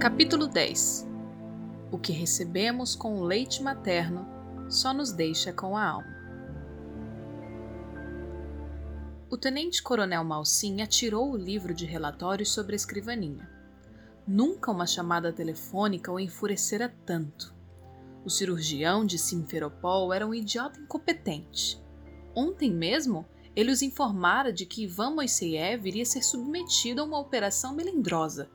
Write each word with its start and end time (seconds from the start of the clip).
Capítulo 0.00 0.46
10 0.46 1.08
O 1.90 1.98
que 1.98 2.12
recebemos 2.12 2.94
com 2.94 3.18
o 3.18 3.24
leite 3.24 3.60
materno 3.64 4.24
só 4.70 4.94
nos 4.94 5.10
deixa 5.10 5.52
com 5.52 5.76
a 5.76 5.84
alma. 5.84 6.16
O 9.28 9.36
tenente-coronel 9.36 10.22
Malsim 10.22 10.82
atirou 10.82 11.32
o 11.32 11.36
livro 11.36 11.74
de 11.74 11.84
relatórios 11.84 12.52
sobre 12.52 12.74
a 12.74 12.76
escrivaninha. 12.76 13.50
Nunca 14.24 14.70
uma 14.70 14.86
chamada 14.86 15.32
telefônica 15.32 16.12
o 16.12 16.20
enfurecera 16.20 16.94
tanto. 17.04 17.52
O 18.24 18.30
cirurgião 18.30 19.04
de 19.04 19.18
Simferopol 19.18 20.14
era 20.14 20.24
um 20.24 20.32
idiota 20.32 20.78
incompetente. 20.78 21.82
Ontem 22.36 22.72
mesmo, 22.72 23.26
ele 23.56 23.72
os 23.72 23.82
informara 23.82 24.52
de 24.52 24.64
que 24.64 24.84
Ivan 24.84 25.16
Moisseyev 25.16 25.88
iria 25.88 26.04
ser 26.04 26.22
submetido 26.22 27.02
a 27.02 27.04
uma 27.04 27.18
operação 27.18 27.74
melindrosa. 27.74 28.48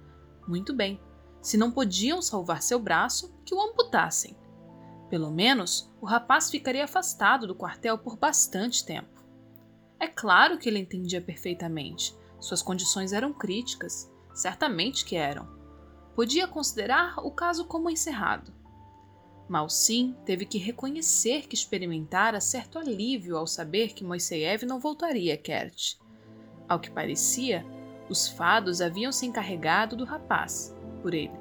Muito 0.48 0.74
bem. 0.74 1.02
Se 1.44 1.58
não 1.58 1.70
podiam 1.70 2.24
salvar 2.24 2.64
seu 2.64 2.80
braço, 2.80 3.32
que 3.46 3.54
o 3.54 3.62
amputassem. 3.62 4.36
Pelo 5.10 5.30
menos, 5.30 5.92
o 6.02 6.06
rapaz 6.08 6.50
ficaria 6.50 6.86
afastado 6.86 7.46
do 7.46 7.54
quartel 7.54 8.00
por 8.00 8.18
bastante 8.18 8.84
tempo. 8.84 9.22
É 10.00 10.08
claro 10.08 10.58
que 10.58 10.68
ele 10.68 10.80
entendia 10.80 11.22
perfeitamente. 11.22 12.16
Suas 12.40 12.64
condições 12.64 13.14
eram 13.14 13.32
críticas. 13.32 14.12
Certamente 14.34 15.06
que 15.06 15.16
eram. 15.16 15.48
Podia 16.16 16.48
considerar 16.48 17.20
o 17.20 17.30
caso 17.30 17.66
como 17.66 17.90
encerrado. 17.90 18.52
Malsim 19.48 20.16
teve 20.26 20.46
que 20.46 20.58
reconhecer 20.58 21.48
que 21.48 21.56
experimentara 21.56 22.40
certo 22.40 22.80
alívio 22.80 23.38
ao 23.38 23.46
saber 23.46 23.94
que 23.94 24.04
Moiseyev 24.04 24.66
não 24.66 24.80
voltaria 24.80 25.34
a 25.34 25.38
Kert. 25.38 25.98
Ao 26.68 26.80
que 26.80 26.90
parecia, 26.90 27.66
os 28.10 28.28
fados 28.28 28.82
haviam 28.82 29.12
se 29.12 29.26
encarregado 29.26 29.96
do 29.96 30.06
rapaz, 30.06 30.76
por 31.02 31.14
ele. 31.14 31.33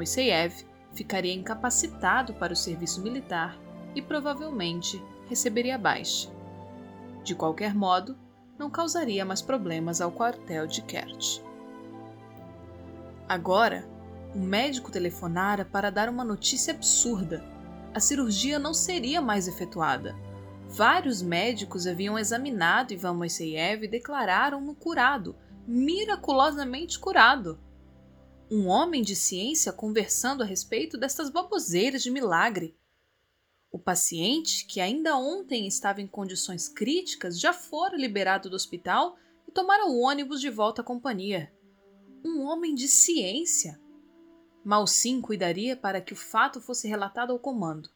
Moiseyev 0.00 0.64
ficaria 0.94 1.34
incapacitado 1.34 2.32
para 2.32 2.54
o 2.54 2.56
serviço 2.56 3.02
militar 3.02 3.58
e 3.94 4.00
provavelmente 4.00 5.02
receberia 5.28 5.76
baixa. 5.76 6.30
De 7.22 7.34
qualquer 7.34 7.74
modo, 7.74 8.16
não 8.58 8.70
causaria 8.70 9.26
mais 9.26 9.42
problemas 9.42 10.00
ao 10.00 10.10
quartel 10.10 10.66
de 10.66 10.80
Kert. 10.80 11.42
Agora, 13.28 13.86
o 14.34 14.38
médico 14.38 14.90
telefonara 14.90 15.66
para 15.66 15.90
dar 15.90 16.08
uma 16.08 16.24
notícia 16.24 16.72
absurda. 16.72 17.44
A 17.92 18.00
cirurgia 18.00 18.58
não 18.58 18.72
seria 18.72 19.20
mais 19.20 19.46
efetuada. 19.46 20.16
Vários 20.66 21.20
médicos 21.20 21.86
haviam 21.86 22.18
examinado 22.18 22.94
Ivan 22.94 23.12
Moiseyev 23.12 23.84
e 23.84 23.88
declararam-no 23.88 24.74
curado, 24.74 25.36
miraculosamente 25.66 26.98
curado. 26.98 27.58
Um 28.52 28.66
homem 28.66 29.00
de 29.00 29.14
ciência 29.14 29.72
conversando 29.72 30.42
a 30.42 30.46
respeito 30.46 30.98
destas 30.98 31.30
baboseiras 31.30 32.02
de 32.02 32.10
milagre. 32.10 32.76
O 33.70 33.78
paciente, 33.78 34.66
que 34.66 34.80
ainda 34.80 35.16
ontem 35.16 35.68
estava 35.68 36.02
em 36.02 36.06
condições 36.08 36.68
críticas, 36.68 37.38
já 37.38 37.52
fora 37.52 37.96
liberado 37.96 38.50
do 38.50 38.56
hospital 38.56 39.16
e 39.46 39.52
tomara 39.52 39.86
o 39.86 40.00
ônibus 40.00 40.40
de 40.40 40.50
volta 40.50 40.82
à 40.82 40.84
companhia. 40.84 41.54
Um 42.24 42.40
homem 42.40 42.74
de 42.74 42.88
ciência! 42.88 43.80
Malsim 44.64 45.20
cuidaria 45.20 45.76
para 45.76 46.00
que 46.00 46.12
o 46.12 46.16
fato 46.16 46.60
fosse 46.60 46.88
relatado 46.88 47.32
ao 47.32 47.38
comando. 47.38 47.88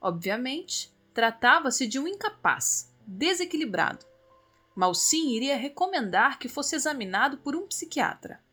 Obviamente, 0.00 0.92
tratava-se 1.14 1.86
de 1.86 2.00
um 2.00 2.08
incapaz, 2.08 2.92
desequilibrado. 3.06 4.04
Malsim 4.74 5.30
iria 5.30 5.56
recomendar 5.56 6.40
que 6.40 6.48
fosse 6.48 6.74
examinado 6.74 7.38
por 7.38 7.54
um 7.54 7.68
psiquiatra. 7.68 8.44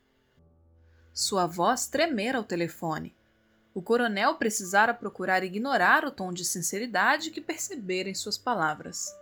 Sua 1.13 1.45
voz 1.45 1.87
tremera 1.87 2.37
ao 2.37 2.43
telefone. 2.43 3.15
O 3.73 3.81
coronel 3.81 4.35
precisara 4.35 4.93
procurar 4.93 5.43
ignorar 5.43 6.05
o 6.05 6.11
tom 6.11 6.33
de 6.33 6.43
sinceridade 6.43 7.31
que 7.31 7.41
percebera 7.41 8.09
em 8.09 8.15
suas 8.15 8.37
palavras. 8.37 9.15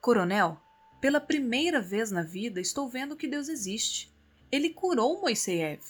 Coronel, 0.00 0.60
pela 1.00 1.20
primeira 1.20 1.80
vez 1.80 2.10
na 2.10 2.22
vida 2.22 2.60
estou 2.60 2.88
vendo 2.88 3.16
que 3.16 3.28
Deus 3.28 3.48
existe. 3.48 4.12
Ele 4.50 4.70
curou 4.70 5.20
Moiseyev 5.20 5.80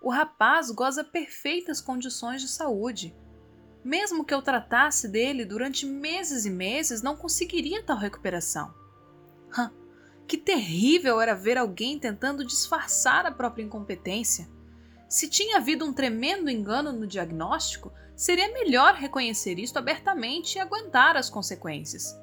o 0.00 0.10
rapaz 0.10 0.70
goza 0.70 1.02
perfeitas 1.02 1.80
condições 1.80 2.40
de 2.40 2.48
saúde. 2.48 3.14
Mesmo 3.84 4.24
que 4.24 4.32
eu 4.32 4.42
tratasse 4.42 5.08
dele 5.08 5.44
durante 5.44 5.86
meses 5.86 6.44
e 6.44 6.50
meses, 6.50 7.02
não 7.02 7.16
conseguiria 7.16 7.82
tal 7.82 7.96
recuperação. 7.96 8.72
Hã, 9.56 9.72
que 10.28 10.36
terrível 10.36 11.22
era 11.22 11.34
ver 11.34 11.56
alguém 11.56 11.98
tentando 11.98 12.44
disfarçar 12.44 13.24
a 13.24 13.32
própria 13.32 13.62
incompetência. 13.62 14.46
Se 15.08 15.26
tinha 15.26 15.56
havido 15.56 15.86
um 15.86 15.92
tremendo 15.92 16.50
engano 16.50 16.92
no 16.92 17.06
diagnóstico, 17.06 17.90
seria 18.14 18.52
melhor 18.52 18.94
reconhecer 18.94 19.58
isto 19.58 19.78
abertamente 19.78 20.56
e 20.56 20.60
aguentar 20.60 21.16
as 21.16 21.30
consequências. 21.30 22.14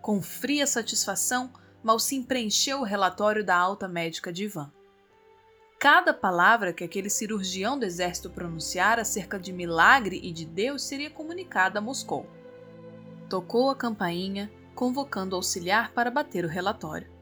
Com 0.00 0.22
fria 0.22 0.66
satisfação, 0.66 1.52
Malsim 1.82 2.22
preencheu 2.22 2.80
o 2.80 2.84
relatório 2.84 3.44
da 3.44 3.54
alta 3.54 3.86
médica 3.86 4.32
de 4.32 4.44
Ivan. 4.44 4.72
Cada 5.78 6.14
palavra 6.14 6.72
que 6.72 6.84
aquele 6.84 7.10
cirurgião 7.10 7.78
do 7.78 7.84
exército 7.84 8.30
pronunciara 8.30 9.02
acerca 9.02 9.38
de 9.38 9.52
milagre 9.52 10.18
e 10.22 10.32
de 10.32 10.46
Deus 10.46 10.84
seria 10.84 11.10
comunicada 11.10 11.80
a 11.80 11.82
Moscou. 11.82 12.26
Tocou 13.28 13.68
a 13.68 13.76
campainha, 13.76 14.50
convocando 14.74 15.34
o 15.34 15.38
auxiliar 15.38 15.92
para 15.92 16.10
bater 16.10 16.46
o 16.46 16.48
relatório. 16.48 17.15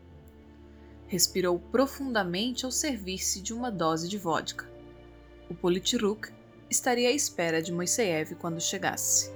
Respirou 1.15 1.61
profundamente 1.61 2.65
ao 2.65 2.73
servir-se 2.73 3.41
de 3.41 3.55
uma 3.55 3.71
dose 3.71 4.09
de 4.09 4.19
vodka. 4.19 4.69
O 5.49 5.55
Politiruk 5.55 6.33
estaria 6.69 7.09
à 7.09 7.13
espera 7.13 7.63
de 7.63 7.73
Moiseyev 7.73 8.35
quando 8.35 8.61
chegasse. 8.61 9.33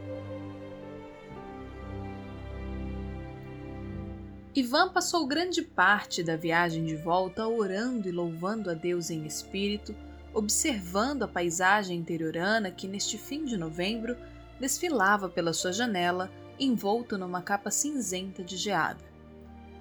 Ivan 4.57 4.89
passou 4.89 5.25
grande 5.25 5.63
parte 5.63 6.21
da 6.25 6.35
viagem 6.35 6.85
de 6.85 6.97
volta 6.97 7.47
orando 7.47 8.09
e 8.09 8.11
louvando 8.11 8.71
a 8.71 8.75
Deus 8.75 9.09
em 9.09 9.25
espírito, 9.25 9.95
observando 10.35 11.23
a 11.23 11.29
paisagem 11.29 11.97
interiorana 11.97 12.73
que, 12.73 12.89
neste 12.89 13.17
fim 13.17 13.45
de 13.45 13.57
novembro, 13.57 14.17
desfilava 14.59 15.29
pela 15.29 15.53
sua 15.53 15.71
janela, 15.71 16.29
envolto 16.59 17.17
numa 17.17 17.41
capa 17.41 17.71
cinzenta 17.71 18.43
de 18.43 18.57
geada. 18.57 19.05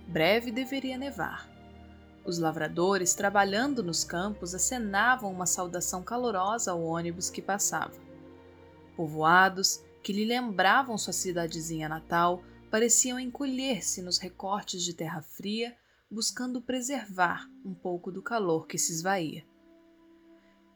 Breve 0.07 0.51
deveria 0.51 0.95
nevar. 0.95 1.56
Os 2.27 2.39
lavradores, 2.39 3.13
trabalhando 3.13 3.81
nos 3.81 4.03
campos, 4.03 4.53
acenavam 4.53 5.31
uma 5.31 5.45
saudação 5.45 6.03
calorosa 6.03 6.71
ao 6.71 6.83
ônibus 6.83 7.29
que 7.29 7.41
passava. 7.41 7.93
Povoados, 8.97 9.81
que 10.03 10.11
lhe 10.11 10.25
lembravam 10.25 10.97
sua 10.97 11.13
cidadezinha 11.13 11.87
natal, 11.87 12.43
pareciam 12.69 13.17
encolher-se 13.17 14.01
nos 14.01 14.17
recortes 14.17 14.83
de 14.83 14.93
terra 14.93 15.21
fria, 15.21 15.73
buscando 16.11 16.61
preservar 16.61 17.49
um 17.63 17.73
pouco 17.73 18.11
do 18.11 18.21
calor 18.21 18.67
que 18.67 18.77
se 18.77 18.91
esvaía. 18.91 19.45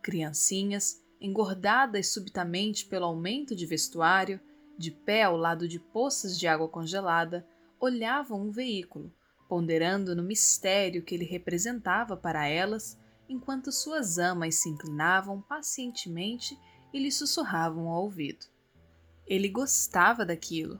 Criancinhas, 0.01 1.03
engordadas 1.19 2.13
subitamente 2.13 2.85
pelo 2.85 3.07
aumento 3.07 3.53
de 3.53 3.65
vestuário, 3.65 4.39
de 4.77 4.89
pé 4.89 5.23
ao 5.23 5.35
lado 5.35 5.67
de 5.67 5.79
poças 5.79 6.39
de 6.39 6.47
água 6.47 6.69
congelada, 6.69 7.45
olhavam 7.77 8.41
um 8.41 8.51
veículo, 8.51 9.13
ponderando 9.51 10.15
no 10.15 10.23
mistério 10.23 11.03
que 11.03 11.13
ele 11.13 11.25
representava 11.25 12.15
para 12.15 12.47
elas, 12.47 12.97
enquanto 13.27 13.69
suas 13.69 14.17
amas 14.17 14.55
se 14.55 14.69
inclinavam 14.69 15.41
pacientemente 15.41 16.57
e 16.93 16.97
lhe 16.97 17.11
sussurravam 17.11 17.89
ao 17.89 18.03
ouvido. 18.03 18.45
Ele 19.27 19.49
gostava 19.49 20.25
daquilo 20.25 20.79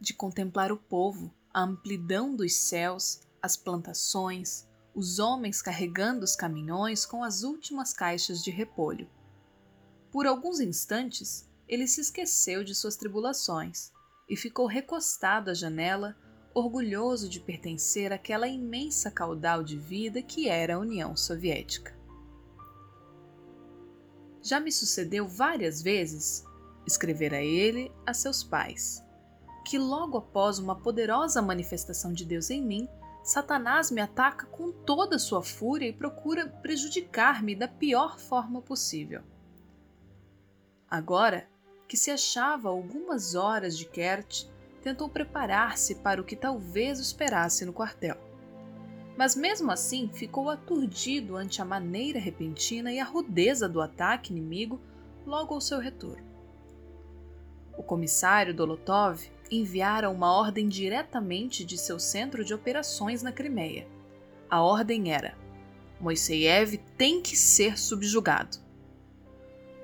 de 0.00 0.12
contemplar 0.12 0.72
o 0.72 0.76
povo, 0.76 1.32
a 1.54 1.62
amplidão 1.62 2.34
dos 2.34 2.56
céus, 2.56 3.20
as 3.40 3.56
plantações, 3.56 4.66
os 4.92 5.20
homens 5.20 5.62
carregando 5.62 6.24
os 6.24 6.34
caminhões 6.34 7.06
com 7.06 7.22
as 7.22 7.44
últimas 7.44 7.92
caixas 7.92 8.42
de 8.42 8.50
repolho. 8.50 9.08
Por 10.10 10.26
alguns 10.26 10.58
instantes, 10.58 11.48
ele 11.68 11.86
se 11.86 12.00
esqueceu 12.00 12.64
de 12.64 12.74
suas 12.74 12.96
tribulações 12.96 13.92
e 14.28 14.36
ficou 14.36 14.66
recostado 14.66 15.52
à 15.52 15.54
janela, 15.54 16.16
orgulhoso 16.54 17.28
de 17.28 17.40
pertencer 17.40 18.12
àquela 18.12 18.48
imensa 18.48 19.10
caudal 19.10 19.62
de 19.62 19.76
vida 19.76 20.22
que 20.22 20.48
era 20.48 20.76
a 20.76 20.78
União 20.78 21.16
Soviética. 21.16 21.96
Já 24.42 24.60
me 24.60 24.72
sucedeu 24.72 25.26
várias 25.26 25.82
vezes, 25.82 26.44
escrevera 26.86 27.42
ele 27.42 27.92
a 28.06 28.14
seus 28.14 28.42
pais 28.42 29.06
que 29.68 29.76
logo 29.76 30.16
após 30.16 30.58
uma 30.58 30.74
poderosa 30.74 31.42
manifestação 31.42 32.10
de 32.10 32.24
Deus 32.24 32.48
em 32.48 32.62
mim, 32.62 32.88
Satanás 33.22 33.90
me 33.90 34.00
ataca 34.00 34.46
com 34.46 34.72
toda 34.72 35.16
a 35.16 35.18
sua 35.18 35.42
fúria 35.42 35.86
e 35.86 35.92
procura 35.92 36.48
prejudicar-me 36.48 37.54
da 37.54 37.68
pior 37.68 38.18
forma 38.18 38.62
possível. 38.62 39.20
Agora, 40.90 41.46
que 41.86 41.98
se 41.98 42.10
achava 42.10 42.70
algumas 42.70 43.34
horas 43.34 43.76
de 43.76 43.84
Kert, 43.84 44.46
tentou 44.82 45.08
preparar-se 45.08 45.96
para 45.96 46.20
o 46.20 46.24
que 46.24 46.36
talvez 46.36 46.98
esperasse 46.98 47.64
no 47.64 47.72
quartel. 47.72 48.16
mas 49.16 49.34
mesmo 49.34 49.72
assim 49.72 50.08
ficou 50.14 50.48
aturdido 50.48 51.36
ante 51.36 51.60
a 51.60 51.64
maneira 51.64 52.20
repentina 52.20 52.92
e 52.92 53.00
a 53.00 53.04
rudeza 53.04 53.68
do 53.68 53.80
ataque 53.80 54.30
inimigo 54.30 54.80
logo 55.26 55.54
ao 55.54 55.60
seu 55.60 55.80
retorno. 55.80 56.24
O 57.76 57.82
comissário 57.82 58.54
Dolotov 58.54 59.20
enviara 59.50 60.08
uma 60.08 60.32
ordem 60.32 60.68
diretamente 60.68 61.64
de 61.64 61.76
seu 61.76 61.98
centro 61.98 62.44
de 62.44 62.54
operações 62.54 63.20
na 63.20 63.32
Crimeia. 63.32 63.88
A 64.48 64.62
ordem 64.62 65.12
era: 65.12 65.36
Moiseyev 66.00 66.76
tem 66.96 67.20
que 67.20 67.36
ser 67.36 67.76
subjugado. 67.76 68.58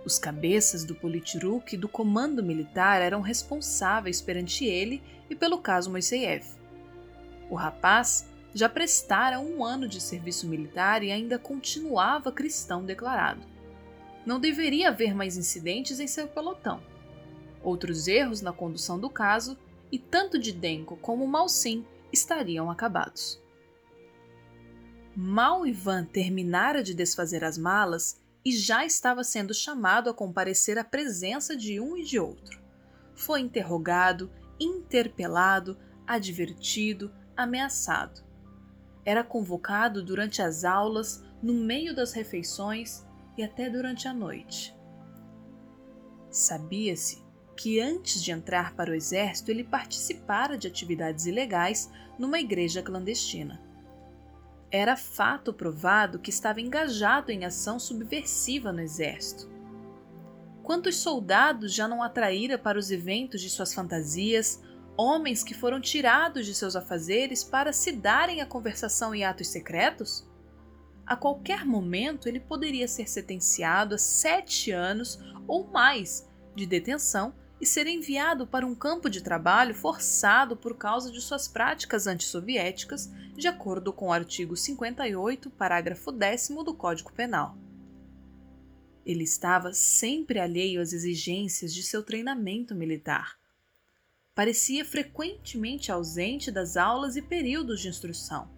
Os 0.05 0.19
cabeças 0.19 0.85
do 0.85 0.95
Politruk 0.95 1.75
e 1.75 1.79
do 1.79 1.89
comando 1.89 2.43
militar 2.43 3.01
eram 3.01 3.23
responsáveis 3.23 4.21
perante 4.21 4.65
ele 4.65 5.03
e 5.31 5.35
pelo 5.35 5.59
caso 5.59 5.91
Moiseyev. 5.91 6.45
O 7.49 7.55
rapaz 7.55 8.27
já 8.55 8.69
prestara 8.69 9.41
um 9.41 9.65
ano 9.65 9.89
de 9.89 10.01
serviço 10.01 10.47
militar 10.47 11.03
e 11.03 11.11
ainda 11.11 11.39
continuava 11.39 12.31
cristão 12.31 12.85
declarado. 12.85 13.43
Não 14.25 14.39
deveria 14.39 14.89
haver 14.89 15.15
mais 15.15 15.37
incidentes 15.37 15.99
em 16.01 16.07
seu 16.07 16.29
pelotão. 16.29 16.83
Outros 17.63 18.07
erros 18.07 18.41
na 18.41 18.53
condução 18.53 18.99
do 18.99 19.09
caso, 19.09 19.57
e 19.91 19.99
tanto 19.99 20.39
Didenko 20.39 20.97
como 20.97 21.27
Malsim 21.27 21.85
estariam 22.13 22.71
acabados. 22.71 23.41
Mal 25.17 25.67
Ivan 25.67 26.05
terminara 26.05 26.83
de 26.83 26.95
desfazer 26.95 27.45
as 27.45 27.57
malas 27.57 28.21
e 28.45 28.53
já 28.53 28.85
estava 28.85 29.25
sendo 29.25 29.55
chamado 29.55 30.11
a 30.11 30.15
comparecer 30.15 30.79
à 30.79 30.85
presença 30.85 31.57
de 31.57 31.81
um 31.81 31.97
e 31.97 32.05
de 32.05 32.19
outro. 32.19 32.63
Foi 33.15 33.41
interrogado, 33.41 34.31
interpelado, 34.61 35.79
advertido, 36.07 37.13
ameaçado. 37.37 38.23
Era 39.05 39.25
convocado 39.25 40.03
durante 40.03 40.43
as 40.43 40.65
aulas, 40.65 41.23
no 41.43 41.55
meio 41.55 41.95
das 41.95 42.13
refeições 42.13 43.05
e 43.37 43.43
até 43.43 43.69
durante 43.69 44.09
a 44.09 44.15
noite. 44.15 44.75
Sabia-se 46.31 47.23
que 47.57 47.81
antes 47.81 48.23
de 48.23 48.33
entrar 48.33 48.75
para 48.75 48.91
o 48.91 48.95
exército 48.95 49.51
ele 49.51 49.63
participara 49.63 50.59
de 50.59 50.67
atividades 50.67 51.27
ilegais 51.27 51.91
numa 52.19 52.41
igreja 52.41 52.83
clandestina. 52.83 53.61
Era 54.77 54.97
fato 54.97 55.53
provado 55.53 56.19
que 56.19 56.31
estava 56.31 56.61
engajado 56.61 57.31
em 57.31 57.45
ação 57.45 57.79
subversiva 57.79 58.73
no 58.73 58.81
exército. 58.81 59.49
Quantos 60.65 60.97
soldados 60.97 61.73
já 61.73 61.87
não 61.87 62.03
atraíra 62.03 62.59
para 62.59 62.77
os 62.77 62.91
eventos 62.91 63.41
de 63.41 63.49
suas 63.49 63.73
fantasias 63.73 64.61
homens 64.97 65.45
que 65.45 65.55
foram 65.55 65.81
tirados 65.81 66.45
de 66.45 66.57
seus 66.57 66.75
afazeres 66.75 67.45
para 67.45 67.73
se 67.73 67.93
darem 67.93 68.41
a 68.41 68.47
conversação 68.47 69.15
em 69.15 69.25
atos 69.25 69.47
secretos? 69.47 70.29
A 71.07 71.15
qualquer 71.15 71.65
momento 71.65 72.29
ele 72.29 72.41
poderia 72.41 72.89
ser 72.89 73.09
sentenciado 73.09 73.95
a 73.95 73.99
sete 73.99 74.73
anos 74.73 75.21
ou 75.47 75.69
mais 75.69 76.29
de 76.53 76.67
detenção 76.67 77.33
e 77.61 77.67
ser 77.67 77.87
enviado 77.87 78.45
para 78.45 78.67
um 78.67 78.75
campo 78.75 79.09
de 79.09 79.23
trabalho 79.23 79.73
forçado 79.73 80.57
por 80.57 80.77
causa 80.77 81.13
de 81.13 81.21
suas 81.21 81.47
práticas 81.47 82.09
antissoviéticas, 82.09 83.09
de 83.37 83.49
acordo 83.49 83.93
com 83.93 84.09
o 84.09 84.13
artigo 84.13 84.57
58, 84.57 85.51
parágrafo 85.51 86.13
10 86.13 86.49
do 86.65 86.75
Código 86.75 87.13
Penal. 87.13 87.57
Ele 89.05 89.25
estava 89.25 89.73
sempre 89.73 90.39
alheio 90.39 90.81
às 90.81 90.93
exigências 90.93 91.75
de 91.75 91.83
seu 91.83 92.03
treinamento 92.03 92.75
militar 92.75 93.37
parecia 94.35 94.85
frequentemente 94.85 95.93
ausente 95.93 96.51
das 96.51 96.77
aulas 96.77 97.17
e 97.17 97.23
períodos 97.23 97.81
de 97.81 97.89
instrução. 97.89 98.51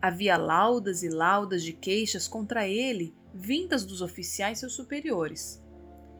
Havia 0.00 0.36
laudas 0.36 1.02
e 1.02 1.08
laudas 1.08 1.64
de 1.64 1.72
queixas 1.72 2.28
contra 2.28 2.68
ele 2.68 3.14
vindas 3.34 3.84
dos 3.84 4.00
oficiais 4.00 4.60
seus 4.60 4.74
superiores. 4.74 5.60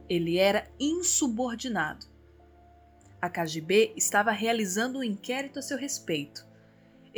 Ele 0.08 0.38
era 0.38 0.68
insubordinado. 0.80 2.06
A 3.20 3.30
KGB 3.30 3.92
estava 3.96 4.32
realizando 4.32 4.98
um 4.98 5.04
inquérito 5.04 5.58
a 5.58 5.62
seu 5.62 5.78
respeito. 5.78 6.46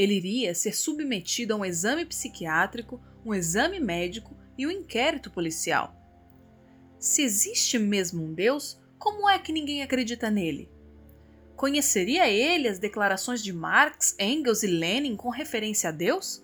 Ele 0.00 0.14
iria 0.14 0.54
ser 0.54 0.74
submetido 0.74 1.52
a 1.52 1.56
um 1.58 1.62
exame 1.62 2.06
psiquiátrico, 2.06 2.98
um 3.22 3.34
exame 3.34 3.78
médico 3.78 4.34
e 4.56 4.66
um 4.66 4.70
inquérito 4.70 5.30
policial. 5.30 5.94
Se 6.98 7.20
existe 7.20 7.78
mesmo 7.78 8.24
um 8.24 8.32
Deus, 8.32 8.80
como 8.98 9.28
é 9.28 9.38
que 9.38 9.52
ninguém 9.52 9.82
acredita 9.82 10.30
nele? 10.30 10.72
Conheceria 11.54 12.30
ele 12.30 12.66
as 12.66 12.78
declarações 12.78 13.42
de 13.42 13.52
Marx, 13.52 14.16
Engels 14.18 14.62
e 14.62 14.68
Lenin 14.68 15.16
com 15.16 15.28
referência 15.28 15.90
a 15.90 15.92
Deus? 15.92 16.42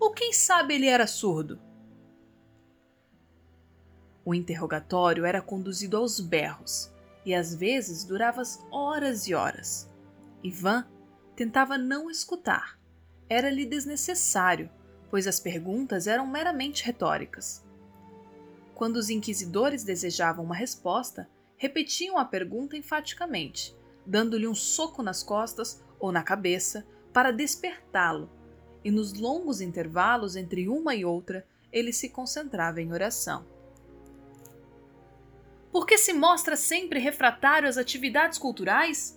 Ou 0.00 0.10
quem 0.10 0.32
sabe 0.32 0.74
ele 0.74 0.86
era 0.86 1.06
surdo? 1.06 1.60
O 4.24 4.34
interrogatório 4.34 5.24
era 5.24 5.40
conduzido 5.40 5.96
aos 5.96 6.18
berros 6.18 6.92
e 7.24 7.32
às 7.32 7.54
vezes 7.54 8.02
durava 8.02 8.42
horas 8.68 9.28
e 9.28 9.34
horas. 9.34 9.88
Ivan 10.42 10.84
tentava 11.36 11.78
não 11.78 12.10
escutar. 12.10 12.75
Era-lhe 13.28 13.66
desnecessário, 13.66 14.70
pois 15.10 15.26
as 15.26 15.40
perguntas 15.40 16.06
eram 16.06 16.26
meramente 16.26 16.84
retóricas. 16.84 17.64
Quando 18.74 18.96
os 18.96 19.10
inquisidores 19.10 19.84
desejavam 19.84 20.44
uma 20.44 20.54
resposta, 20.54 21.28
repetiam 21.56 22.18
a 22.18 22.24
pergunta 22.24 22.76
enfaticamente 22.76 23.76
dando-lhe 24.06 24.46
um 24.46 24.54
soco 24.54 25.02
nas 25.02 25.22
costas 25.22 25.82
ou 25.98 26.12
na 26.12 26.22
cabeça 26.22 26.86
para 27.12 27.32
despertá-lo, 27.32 28.30
e 28.84 28.90
nos 28.90 29.14
longos 29.14 29.60
intervalos 29.60 30.36
entre 30.36 30.68
uma 30.68 30.94
e 30.94 31.04
outra 31.04 31.44
ele 31.72 31.92
se 31.92 32.08
concentrava 32.08 32.80
em 32.80 32.92
oração. 32.92 33.44
Por 35.72 35.86
que 35.86 35.98
se 35.98 36.12
mostra 36.12 36.56
sempre 36.56 37.00
refratário 37.00 37.68
às 37.68 37.76
atividades 37.76 38.38
culturais? 38.38 39.15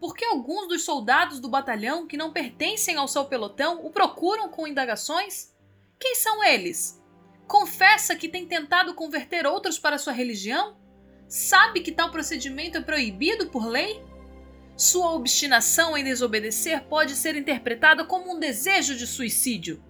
Por 0.00 0.16
que 0.16 0.24
alguns 0.24 0.66
dos 0.66 0.82
soldados 0.82 1.40
do 1.40 1.48
batalhão 1.48 2.06
que 2.06 2.16
não 2.16 2.32
pertencem 2.32 2.96
ao 2.96 3.06
seu 3.06 3.26
pelotão 3.26 3.84
o 3.84 3.90
procuram 3.90 4.48
com 4.48 4.66
indagações? 4.66 5.54
Quem 5.98 6.14
são 6.14 6.42
eles? 6.42 6.98
Confessa 7.46 8.16
que 8.16 8.26
tem 8.26 8.46
tentado 8.46 8.94
converter 8.94 9.46
outros 9.46 9.78
para 9.78 9.98
sua 9.98 10.14
religião? 10.14 10.74
Sabe 11.28 11.80
que 11.82 11.92
tal 11.92 12.10
procedimento 12.10 12.78
é 12.78 12.80
proibido 12.80 13.50
por 13.50 13.66
lei? 13.66 14.02
Sua 14.74 15.12
obstinação 15.12 15.94
em 15.94 16.02
desobedecer 16.02 16.84
pode 16.84 17.14
ser 17.14 17.36
interpretada 17.36 18.02
como 18.02 18.34
um 18.34 18.38
desejo 18.38 18.96
de 18.96 19.06
suicídio. 19.06 19.84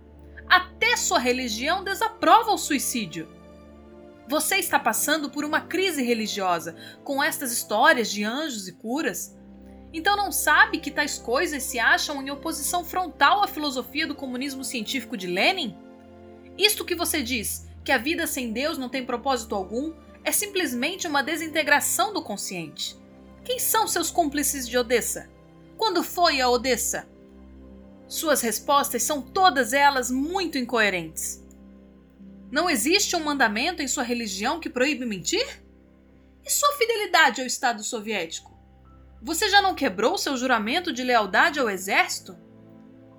Até 0.48 0.96
sua 0.96 1.20
religião 1.20 1.84
desaprova 1.84 2.50
o 2.50 2.58
suicídio. 2.58 3.28
Você 4.26 4.56
está 4.56 4.80
passando 4.80 5.30
por 5.30 5.44
uma 5.44 5.60
crise 5.60 6.02
religiosa 6.02 6.74
com 7.04 7.22
estas 7.22 7.52
histórias 7.52 8.10
de 8.10 8.24
anjos 8.24 8.66
e 8.66 8.72
curas? 8.72 9.38
Então 9.92 10.16
não 10.16 10.30
sabe 10.30 10.78
que 10.78 10.90
tais 10.90 11.18
coisas 11.18 11.62
se 11.62 11.78
acham 11.78 12.22
em 12.22 12.30
oposição 12.30 12.84
frontal 12.84 13.42
à 13.42 13.48
filosofia 13.48 14.06
do 14.06 14.14
comunismo 14.14 14.62
científico 14.62 15.16
de 15.16 15.26
Lenin? 15.26 15.76
Isto 16.56 16.84
que 16.84 16.94
você 16.94 17.22
diz, 17.22 17.68
que 17.84 17.92
a 17.92 17.98
vida 17.98 18.26
sem 18.26 18.52
Deus 18.52 18.78
não 18.78 18.88
tem 18.88 19.04
propósito 19.04 19.54
algum, 19.54 19.92
é 20.22 20.30
simplesmente 20.30 21.06
uma 21.06 21.22
desintegração 21.22 22.12
do 22.12 22.22
consciente. 22.22 22.96
Quem 23.44 23.58
são 23.58 23.88
seus 23.88 24.10
cúmplices 24.10 24.68
de 24.68 24.76
Odessa? 24.76 25.28
Quando 25.76 26.04
foi 26.04 26.40
a 26.40 26.48
Odessa? 26.48 27.08
Suas 28.06 28.42
respostas 28.42 29.02
são 29.02 29.22
todas 29.22 29.72
elas 29.72 30.10
muito 30.10 30.58
incoerentes. 30.58 31.42
Não 32.50 32.68
existe 32.68 33.16
um 33.16 33.24
mandamento 33.24 33.80
em 33.80 33.88
sua 33.88 34.02
religião 34.02 34.60
que 34.60 34.68
proíbe 34.68 35.06
mentir? 35.06 35.62
E 36.44 36.50
sua 36.50 36.72
fidelidade 36.72 37.40
ao 37.40 37.46
Estado 37.46 37.82
soviético? 37.82 38.49
Você 39.22 39.50
já 39.50 39.60
não 39.60 39.74
quebrou 39.74 40.16
seu 40.16 40.36
juramento 40.36 40.92
de 40.92 41.04
lealdade 41.04 41.60
ao 41.60 41.68
exército? 41.68 42.38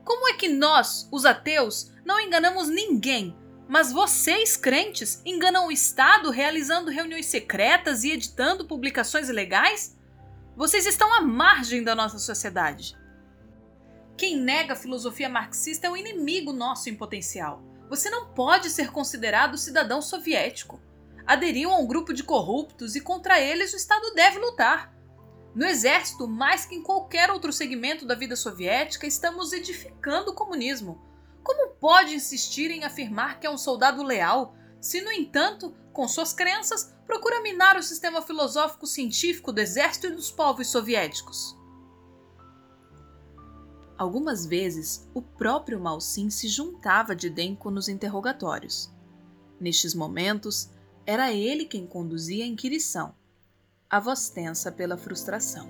Como 0.03 0.27
é 0.29 0.34
que 0.34 0.48
nós, 0.48 1.08
os 1.12 1.25
ateus, 1.25 1.91
não 2.03 2.20
enganamos 2.20 2.67
ninguém, 2.70 3.38
mas 3.67 3.93
vocês, 3.93 4.58
crentes, 4.58 5.22
enganam 5.24 5.67
o 5.67 5.72
Estado 5.72 6.31
realizando 6.31 6.89
reuniões 6.89 7.27
secretas 7.27 8.03
e 8.03 8.12
editando 8.12 8.65
publicações 8.65 9.29
ilegais? 9.29 9.96
Vocês 10.58 10.88
estão 10.88 11.13
à 11.13 11.22
margem 11.22 11.84
da 11.84 11.93
nossa 11.93 12.17
sociedade. 12.17 12.98
Quem 14.17 14.38
nega 14.38 14.74
a 14.74 14.75
filosofia 14.75 15.29
marxista 15.29 15.86
é 15.86 15.89
o 15.89 15.96
inimigo 15.96 16.51
nosso 16.51 16.89
em 16.89 16.96
potencial. 16.96 17.63
Você 17.89 18.10
não 18.10 18.34
pode 18.34 18.72
ser 18.72 18.91
considerado 18.91 19.58
cidadão 19.58 20.01
soviético. 20.01 20.81
Aderiam 21.27 21.72
a 21.72 21.77
um 21.77 21.88
grupo 21.88 22.12
de 22.12 22.24
corruptos 22.24 22.96
e 22.96 23.01
contra 23.01 23.39
eles 23.39 23.72
o 23.72 23.77
Estado 23.77 24.13
deve 24.15 24.39
lutar. 24.39 24.93
No 25.53 25.65
exército, 25.65 26.27
mais 26.27 26.65
que 26.65 26.75
em 26.75 26.81
qualquer 26.81 27.29
outro 27.29 27.51
segmento 27.51 28.05
da 28.05 28.15
vida 28.15 28.36
soviética, 28.36 29.05
estamos 29.05 29.51
edificando 29.51 30.31
o 30.31 30.36
comunismo. 30.36 31.01
Como 31.43 31.74
pode 31.75 32.15
insistir 32.15 32.72
em 32.72 32.86
afirmar 32.86 33.39
que 33.39 33.46
é 33.46 33.50
um 33.50 33.58
soldado 33.58 34.01
leal, 34.01 34.55
se, 34.79 35.01
no 35.01 35.12
entanto, 35.12 35.75
com 35.91 36.08
suas 36.08 36.31
crenças, 36.34 36.96
procura 37.05 37.41
minar 37.41 37.77
o 37.77 37.84
sistema 37.84 38.22
filosófico 38.22 38.88
científico 38.88 39.51
do 39.51 39.60
exército 39.60 40.08
e 40.08 40.12
dos 40.12 40.31
povos 40.31 40.67
soviéticos. 40.67 41.58
Algumas 43.98 44.46
vezes, 44.46 45.08
o 45.13 45.22
próprio 45.22 45.79
Malsim 45.79 46.29
se 46.29 46.48
juntava 46.48 47.15
de 47.15 47.29
Denko 47.29 47.70
nos 47.70 47.89
interrogatórios. 47.89 48.89
Nestes 49.60 49.93
momentos, 49.93 50.72
era 51.05 51.31
ele 51.31 51.65
quem 51.65 51.86
conduzia 51.86 52.43
a 52.43 52.48
inquirição, 52.48 53.13
a 53.91 54.00
voz 54.00 54.29
tensa 54.29 54.71
pela 54.71 54.95
frustração. 54.95 55.69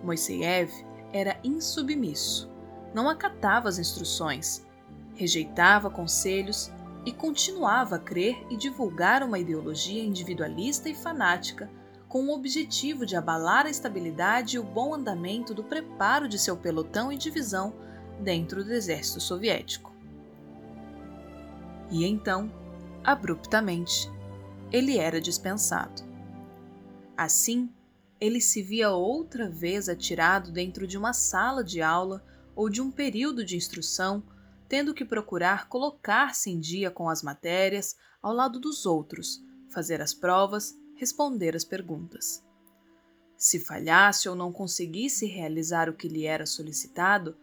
Moiseyev 0.00 0.70
era 1.12 1.36
insubmisso, 1.42 2.48
não 2.94 3.08
acatava 3.08 3.68
as 3.68 3.80
instruções, 3.80 4.64
rejeitava 5.16 5.90
conselhos 5.90 6.70
e 7.04 7.12
continuava 7.12 7.96
a 7.96 7.98
crer 7.98 8.46
e 8.48 8.56
divulgar 8.56 9.24
uma 9.24 9.40
ideologia 9.40 10.04
individualista 10.04 10.88
e 10.88 10.94
fanática 10.94 11.68
com 12.08 12.26
o 12.26 12.32
objetivo 12.32 13.04
de 13.04 13.16
abalar 13.16 13.66
a 13.66 13.70
estabilidade 13.70 14.54
e 14.54 14.58
o 14.60 14.64
bom 14.64 14.94
andamento 14.94 15.52
do 15.52 15.64
preparo 15.64 16.28
de 16.28 16.38
seu 16.38 16.56
pelotão 16.56 17.12
e 17.12 17.16
divisão 17.16 17.74
dentro 18.20 18.64
do 18.64 18.72
exército 18.72 19.20
soviético. 19.20 19.92
E 21.90 22.04
então, 22.06 22.52
abruptamente, 23.02 24.10
ele 24.70 24.96
era 24.96 25.20
dispensado. 25.20 26.05
Assim, 27.16 27.70
ele 28.20 28.40
se 28.40 28.62
via 28.62 28.90
outra 28.90 29.48
vez 29.48 29.88
atirado 29.88 30.50
dentro 30.50 30.86
de 30.86 30.98
uma 30.98 31.12
sala 31.12 31.62
de 31.62 31.80
aula 31.80 32.24
ou 32.54 32.68
de 32.68 32.80
um 32.80 32.90
período 32.90 33.44
de 33.44 33.56
instrução, 33.56 34.22
tendo 34.68 34.94
que 34.94 35.04
procurar 35.04 35.68
colocar-se 35.68 36.50
em 36.50 36.58
dia 36.58 36.90
com 36.90 37.08
as 37.08 37.22
matérias 37.22 37.96
ao 38.22 38.32
lado 38.32 38.58
dos 38.58 38.86
outros, 38.86 39.42
fazer 39.68 40.00
as 40.00 40.12
provas 40.12 40.74
responder 40.96 41.54
as 41.54 41.64
perguntas. 41.64 42.42
Se 43.36 43.60
falhasse 43.60 44.28
ou 44.28 44.34
não 44.34 44.50
conseguisse 44.50 45.26
realizar 45.26 45.88
o 45.88 45.94
que 45.94 46.08
lhe 46.08 46.24
era 46.24 46.46
solicitado, 46.46 47.36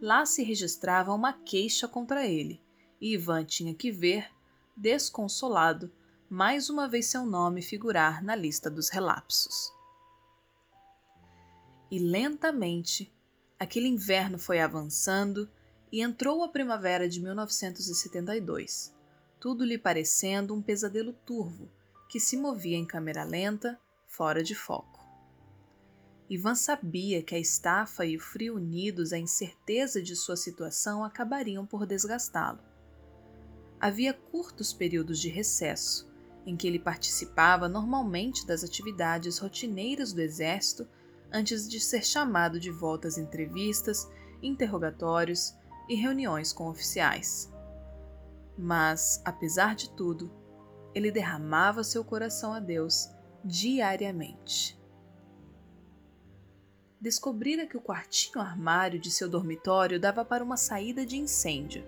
lá 0.00 0.24
se 0.24 0.42
registrava 0.42 1.12
uma 1.12 1.32
queixa 1.32 1.88
contra 1.88 2.26
ele, 2.26 2.62
e 3.00 3.14
Ivan 3.14 3.44
tinha 3.44 3.74
que 3.74 3.90
ver, 3.90 4.30
desconsolado, 4.76 5.92
mais 6.32 6.70
uma 6.70 6.86
vez 6.86 7.06
seu 7.06 7.26
nome 7.26 7.60
figurar 7.60 8.22
na 8.22 8.36
lista 8.36 8.70
dos 8.70 8.88
relapsos. 8.88 9.72
E 11.90 11.98
lentamente, 11.98 13.12
aquele 13.58 13.88
inverno 13.88 14.38
foi 14.38 14.60
avançando 14.60 15.50
e 15.90 16.00
entrou 16.00 16.44
a 16.44 16.48
primavera 16.48 17.08
de 17.08 17.20
1972, 17.20 18.94
tudo 19.40 19.64
lhe 19.64 19.76
parecendo 19.76 20.54
um 20.54 20.62
pesadelo 20.62 21.12
turvo 21.12 21.68
que 22.08 22.20
se 22.20 22.36
movia 22.36 22.76
em 22.76 22.86
câmera 22.86 23.24
lenta, 23.24 23.76
fora 24.06 24.40
de 24.40 24.54
foco. 24.54 25.00
Ivan 26.28 26.54
sabia 26.54 27.24
que 27.24 27.34
a 27.34 27.40
estafa 27.40 28.06
e 28.06 28.16
o 28.16 28.20
frio 28.20 28.54
unidos 28.54 29.12
à 29.12 29.18
incerteza 29.18 30.00
de 30.00 30.14
sua 30.14 30.36
situação 30.36 31.02
acabariam 31.02 31.66
por 31.66 31.84
desgastá-lo. 31.84 32.60
Havia 33.80 34.14
curtos 34.14 34.72
períodos 34.72 35.18
de 35.18 35.28
recesso, 35.28 36.09
em 36.50 36.56
que 36.56 36.66
ele 36.66 36.80
participava 36.80 37.68
normalmente 37.68 38.44
das 38.44 38.64
atividades 38.64 39.38
rotineiras 39.38 40.12
do 40.12 40.20
Exército 40.20 40.86
antes 41.32 41.68
de 41.68 41.78
ser 41.78 42.04
chamado 42.04 42.58
de 42.58 42.72
volta 42.72 43.06
às 43.06 43.16
entrevistas, 43.16 44.10
interrogatórios 44.42 45.54
e 45.88 45.94
reuniões 45.94 46.52
com 46.52 46.68
oficiais. 46.68 47.52
Mas, 48.58 49.22
apesar 49.24 49.76
de 49.76 49.90
tudo, 49.90 50.28
ele 50.92 51.12
derramava 51.12 51.84
seu 51.84 52.04
coração 52.04 52.52
a 52.52 52.58
Deus 52.58 53.08
diariamente. 53.44 54.76
Descobrira 57.00 57.64
que 57.64 57.76
o 57.76 57.80
quartinho 57.80 58.40
armário 58.40 58.98
de 58.98 59.08
seu 59.08 59.28
dormitório 59.28 60.00
dava 60.00 60.24
para 60.24 60.42
uma 60.42 60.56
saída 60.56 61.06
de 61.06 61.16
incêndio, 61.16 61.84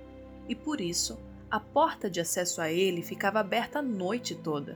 e 0.48 0.54
por 0.54 0.80
isso 0.80 1.18
a 1.52 1.60
porta 1.60 2.08
de 2.08 2.18
acesso 2.18 2.62
a 2.62 2.72
ele 2.72 3.02
ficava 3.02 3.38
aberta 3.38 3.80
a 3.80 3.82
noite 3.82 4.34
toda. 4.34 4.74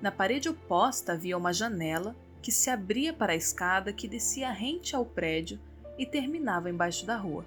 Na 0.00 0.10
parede 0.10 0.48
oposta 0.48 1.12
havia 1.12 1.36
uma 1.36 1.52
janela 1.52 2.16
que 2.40 2.50
se 2.50 2.70
abria 2.70 3.12
para 3.12 3.34
a 3.34 3.36
escada 3.36 3.92
que 3.92 4.08
descia 4.08 4.50
rente 4.50 4.96
ao 4.96 5.04
prédio 5.04 5.60
e 5.98 6.06
terminava 6.06 6.70
embaixo 6.70 7.04
da 7.04 7.14
rua. 7.14 7.44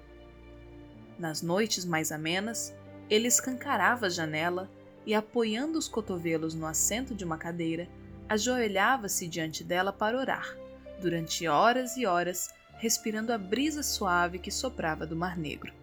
Nas 1.18 1.42
noites 1.42 1.84
mais 1.84 2.12
amenas, 2.12 2.72
ele 3.10 3.26
escancarava 3.26 4.06
a 4.06 4.10
janela 4.10 4.70
e, 5.04 5.12
apoiando 5.12 5.76
os 5.76 5.88
cotovelos 5.88 6.54
no 6.54 6.66
assento 6.66 7.16
de 7.16 7.24
uma 7.24 7.36
cadeira, 7.36 7.88
ajoelhava-se 8.28 9.26
diante 9.26 9.64
dela 9.64 9.92
para 9.92 10.16
orar, 10.16 10.56
durante 11.00 11.48
horas 11.48 11.96
e 11.96 12.06
horas, 12.06 12.48
respirando 12.78 13.32
a 13.32 13.38
brisa 13.38 13.82
suave 13.82 14.38
que 14.38 14.52
soprava 14.52 15.04
do 15.04 15.16
Mar 15.16 15.36
Negro. 15.36 15.81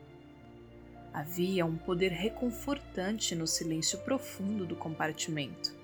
Havia 1.13 1.66
um 1.66 1.75
poder 1.75 2.12
reconfortante 2.12 3.34
no 3.36 3.48
silêncio 3.48 4.00
profundo 4.00 4.66
do 4.66 4.75
compartimento. 4.75 5.78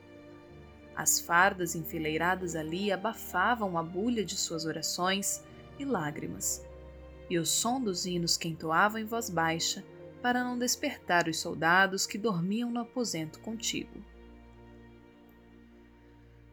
As 0.95 1.19
fardas 1.19 1.75
enfileiradas 1.75 2.55
ali 2.55 2.91
abafavam 2.91 3.77
a 3.77 3.83
bulha 3.83 4.23
de 4.23 4.37
suas 4.37 4.65
orações 4.65 5.43
e 5.77 5.83
lágrimas, 5.83 6.65
e 7.29 7.37
o 7.37 7.45
som 7.45 7.81
dos 7.81 8.05
hinos 8.05 8.37
que 8.37 8.47
entoavam 8.47 9.01
em 9.01 9.05
voz 9.05 9.29
baixa 9.29 9.83
para 10.21 10.43
não 10.43 10.57
despertar 10.57 11.27
os 11.27 11.37
soldados 11.37 12.05
que 12.07 12.17
dormiam 12.17 12.71
no 12.71 12.79
aposento 12.79 13.39
contigo. 13.39 14.03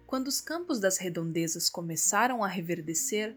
Quando 0.07 0.29
os 0.29 0.41
campos 0.41 0.79
das 0.79 0.99
redondezas 0.99 1.71
começaram 1.71 2.45
a 2.45 2.49
reverdecer, 2.49 3.35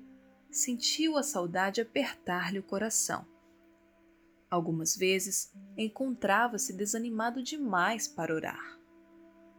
sentiu 0.52 1.18
a 1.18 1.24
saudade 1.24 1.80
apertar-lhe 1.80 2.60
o 2.60 2.64
coração. 2.64 3.26
Algumas 4.50 4.96
vezes 4.96 5.52
encontrava-se 5.78 6.74
desanimado 6.74 7.42
demais 7.42 8.08
para 8.08 8.34
orar. 8.34 8.80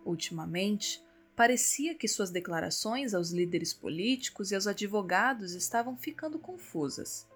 Ultimamente, 0.05 1.03
parecia 1.35 1.95
que 1.95 2.07
suas 2.07 2.31
declarações 2.31 3.13
aos 3.13 3.31
líderes 3.31 3.75
políticos 3.75 4.51
e 4.51 4.55
aos 4.55 4.67
advogados 4.67 5.53
estavam 5.53 5.97
ficando 5.97 6.39
confusas. 6.39 7.29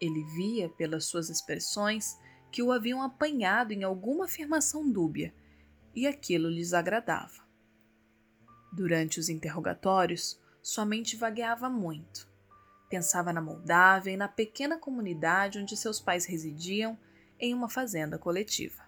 Ele 0.00 0.22
via, 0.36 0.68
pelas 0.68 1.06
suas 1.06 1.30
expressões, 1.30 2.18
que 2.52 2.62
o 2.62 2.70
haviam 2.70 3.02
apanhado 3.02 3.72
em 3.72 3.82
alguma 3.82 4.26
afirmação 4.26 4.90
dúbia, 4.90 5.34
e 5.94 6.06
aquilo 6.06 6.50
lhes 6.50 6.74
agradava. 6.74 7.46
Durante 8.70 9.18
os 9.18 9.30
interrogatórios, 9.30 10.38
sua 10.62 10.84
mente 10.84 11.16
vagueava 11.16 11.70
muito. 11.70 12.28
Pensava 12.96 13.30
na 13.30 13.42
Moldávia 13.42 14.12
e 14.12 14.16
na 14.16 14.26
pequena 14.26 14.78
comunidade 14.78 15.58
onde 15.58 15.76
seus 15.76 16.00
pais 16.00 16.24
residiam 16.24 16.98
em 17.38 17.52
uma 17.52 17.68
fazenda 17.68 18.18
coletiva. 18.18 18.84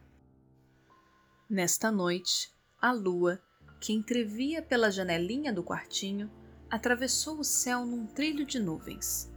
Nesta 1.46 1.90
noite, 1.90 2.50
a 2.80 2.90
lua, 2.90 3.38
que 3.78 3.92
entrevia 3.92 4.62
pela 4.62 4.90
janelinha 4.90 5.52
do 5.52 5.62
quartinho, 5.62 6.30
atravessou 6.70 7.38
o 7.38 7.44
céu 7.44 7.84
num 7.84 8.06
trilho 8.06 8.46
de 8.46 8.58
nuvens 8.58 9.30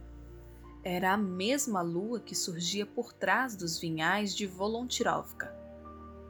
era 0.84 1.12
a 1.12 1.16
mesma 1.16 1.80
lua 1.80 2.18
que 2.18 2.34
surgia 2.34 2.84
por 2.84 3.12
trás 3.12 3.54
dos 3.54 3.78
vinhais 3.78 4.34
de 4.34 4.46
Volontirovka. 4.46 5.54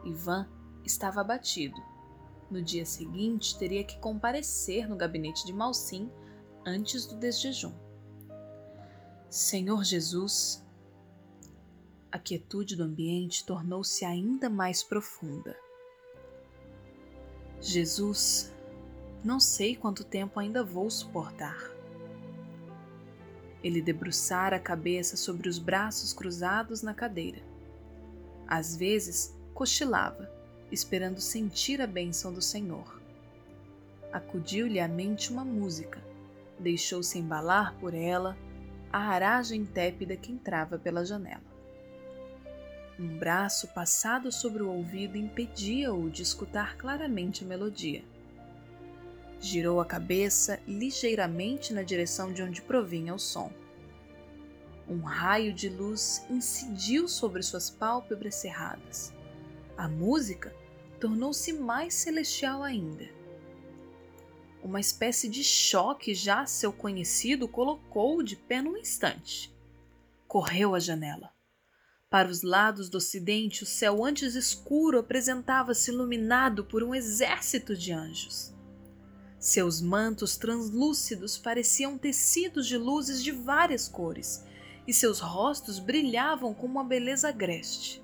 Ivan 0.04 0.46
estava 0.84 1.22
abatido. 1.22 1.80
No 2.50 2.61
dia 2.61 2.84
seguinte, 2.84 3.56
teria 3.56 3.82
que 3.82 3.99
comparecer 3.99 4.87
no 4.87 4.96
gabinete 4.96 5.46
de 5.46 5.54
Malsim 5.54 6.11
antes 6.66 7.06
do 7.06 7.16
desjejum. 7.16 7.72
Senhor 9.32 9.82
Jesus, 9.82 10.62
a 12.10 12.18
quietude 12.18 12.76
do 12.76 12.82
ambiente 12.82 13.46
tornou-se 13.46 14.04
ainda 14.04 14.50
mais 14.50 14.82
profunda. 14.82 15.56
Jesus, 17.58 18.52
não 19.24 19.40
sei 19.40 19.74
quanto 19.74 20.04
tempo 20.04 20.38
ainda 20.38 20.62
vou 20.62 20.90
suportar. 20.90 21.56
Ele 23.64 23.80
debruçara 23.80 24.56
a 24.56 24.60
cabeça 24.60 25.16
sobre 25.16 25.48
os 25.48 25.58
braços 25.58 26.12
cruzados 26.12 26.82
na 26.82 26.92
cadeira. 26.92 27.42
Às 28.46 28.76
vezes, 28.76 29.34
cochilava, 29.54 30.30
esperando 30.70 31.22
sentir 31.22 31.80
a 31.80 31.86
bênção 31.86 32.34
do 32.34 32.42
Senhor. 32.42 33.00
Acudiu-lhe 34.12 34.78
à 34.78 34.86
mente 34.86 35.32
uma 35.32 35.42
música, 35.42 36.04
deixou-se 36.58 37.18
embalar 37.18 37.74
por 37.78 37.94
ela, 37.94 38.36
a 38.92 38.99
aragem 38.99 39.64
tépida 39.64 40.16
que 40.16 40.30
entrava 40.30 40.78
pela 40.78 41.04
janela. 41.04 41.52
Um 42.99 43.16
braço 43.18 43.68
passado 43.68 44.30
sobre 44.30 44.62
o 44.62 44.68
ouvido 44.68 45.16
impedia-o 45.16 46.11
de 46.11 46.22
escutar 46.22 46.76
claramente 46.76 47.42
a 47.42 47.46
melodia. 47.46 48.04
Girou 49.40 49.80
a 49.80 49.87
cabeça 49.87 50.61
ligeiramente 50.68 51.72
na 51.72 51.82
direção 51.82 52.32
de 52.32 52.42
onde 52.42 52.61
provinha 52.61 53.14
o 53.14 53.18
som. 53.18 53.50
Um 54.87 55.00
raio 55.00 55.54
de 55.54 55.70
luz 55.70 56.25
incidiu 56.28 57.08
sobre 57.08 57.42
suas 57.42 57.70
pálpebras 57.70 58.34
cerradas. 58.34 59.12
A 59.76 59.88
música 59.88 60.54
tornou-se 61.00 61.52
mais 61.54 61.94
celestial 61.94 62.62
ainda. 62.62 63.22
Uma 64.62 64.78
espécie 64.78 65.28
de 65.28 65.42
choque 65.42 66.14
já 66.14 66.47
seu 66.47 66.73
conhecido 66.73 67.49
colocou-o 67.49 68.23
de 68.23 68.37
pé 68.37 68.62
num 68.62 68.76
instante. 68.76 69.52
correu 70.28 70.75
à 70.75 70.78
janela. 70.78 71.31
Para 72.09 72.31
os 72.31 72.42
lados 72.42 72.88
do 72.88 72.99
ocidente, 72.99 73.64
o 73.64 73.66
céu 73.66 74.04
antes 74.04 74.35
escuro 74.35 74.99
apresentava-se 74.99 75.90
iluminado 75.90 76.64
por 76.64 76.83
um 76.83 76.95
exército 76.95 77.76
de 77.76 77.92
anjos. 77.92 78.54
Seus 79.38 79.81
mantos 79.81 80.37
translúcidos 80.37 81.37
pareciam 81.37 81.99
tecidos 81.99 82.66
de 82.66 82.78
luzes 82.78 83.23
de 83.23 83.33
várias 83.33 83.88
cores, 83.88 84.45
e 84.87 84.95
seus 84.95 85.21
rostos 85.21 85.78
brilhavam 85.78 86.54
com 86.54 86.66
uma 86.66 86.85
beleza 86.85 87.28
agreste. 87.28 88.02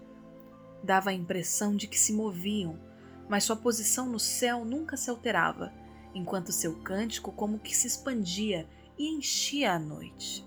Dava 0.82 1.10
a 1.10 1.14
impressão 1.14 1.76
de 1.76 1.86
que 1.86 1.98
se 1.98 2.12
moviam, 2.12 2.78
mas 3.28 3.44
sua 3.44 3.56
posição 3.56 4.08
no 4.08 4.18
céu 4.18 4.64
nunca 4.64 4.96
se 4.96 5.08
alterava, 5.08 5.72
enquanto 6.18 6.52
seu 6.52 6.74
cântico 6.80 7.32
como 7.32 7.58
que 7.58 7.74
se 7.74 7.86
expandia 7.86 8.68
e 8.98 9.08
enchia 9.16 9.72
a 9.72 9.78
noite. 9.78 10.46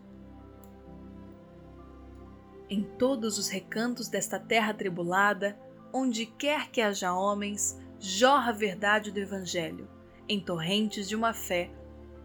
Em 2.69 2.83
todos 2.83 3.37
os 3.37 3.47
recantos 3.47 4.07
desta 4.07 4.39
terra 4.39 4.73
tribulada, 4.73 5.57
onde 5.93 6.25
quer 6.25 6.69
que 6.69 6.81
haja 6.81 7.13
homens, 7.13 7.79
jorra 7.99 8.49
a 8.49 8.53
verdade 8.53 9.11
do 9.11 9.19
Evangelho, 9.19 9.89
em 10.27 10.39
torrentes 10.39 11.07
de 11.07 11.15
uma 11.15 11.33
fé 11.33 11.71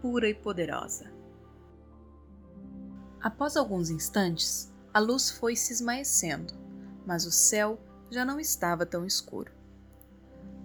pura 0.01 0.29
e 0.29 0.33
poderosa. 0.33 1.11
Após 3.21 3.57
alguns 3.57 3.89
instantes, 3.89 4.71
a 4.93 4.99
luz 4.99 5.29
foi 5.29 5.55
se 5.55 5.73
esmaecendo, 5.73 6.53
mas 7.05 7.25
o 7.25 7.31
céu 7.31 7.79
já 8.09 8.23
não 8.23 8.39
estava 8.39 8.85
tão 8.85 9.05
escuro. 9.05 9.51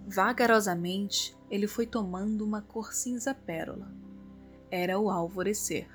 Vagarosamente, 0.07 1.35
ele 1.53 1.67
foi 1.67 1.85
tomando 1.85 2.43
uma 2.43 2.63
cor 2.63 2.91
cinza 2.93 3.31
pérola. 3.31 3.93
Era 4.71 4.97
o 4.97 5.07
alvorecer. 5.07 5.87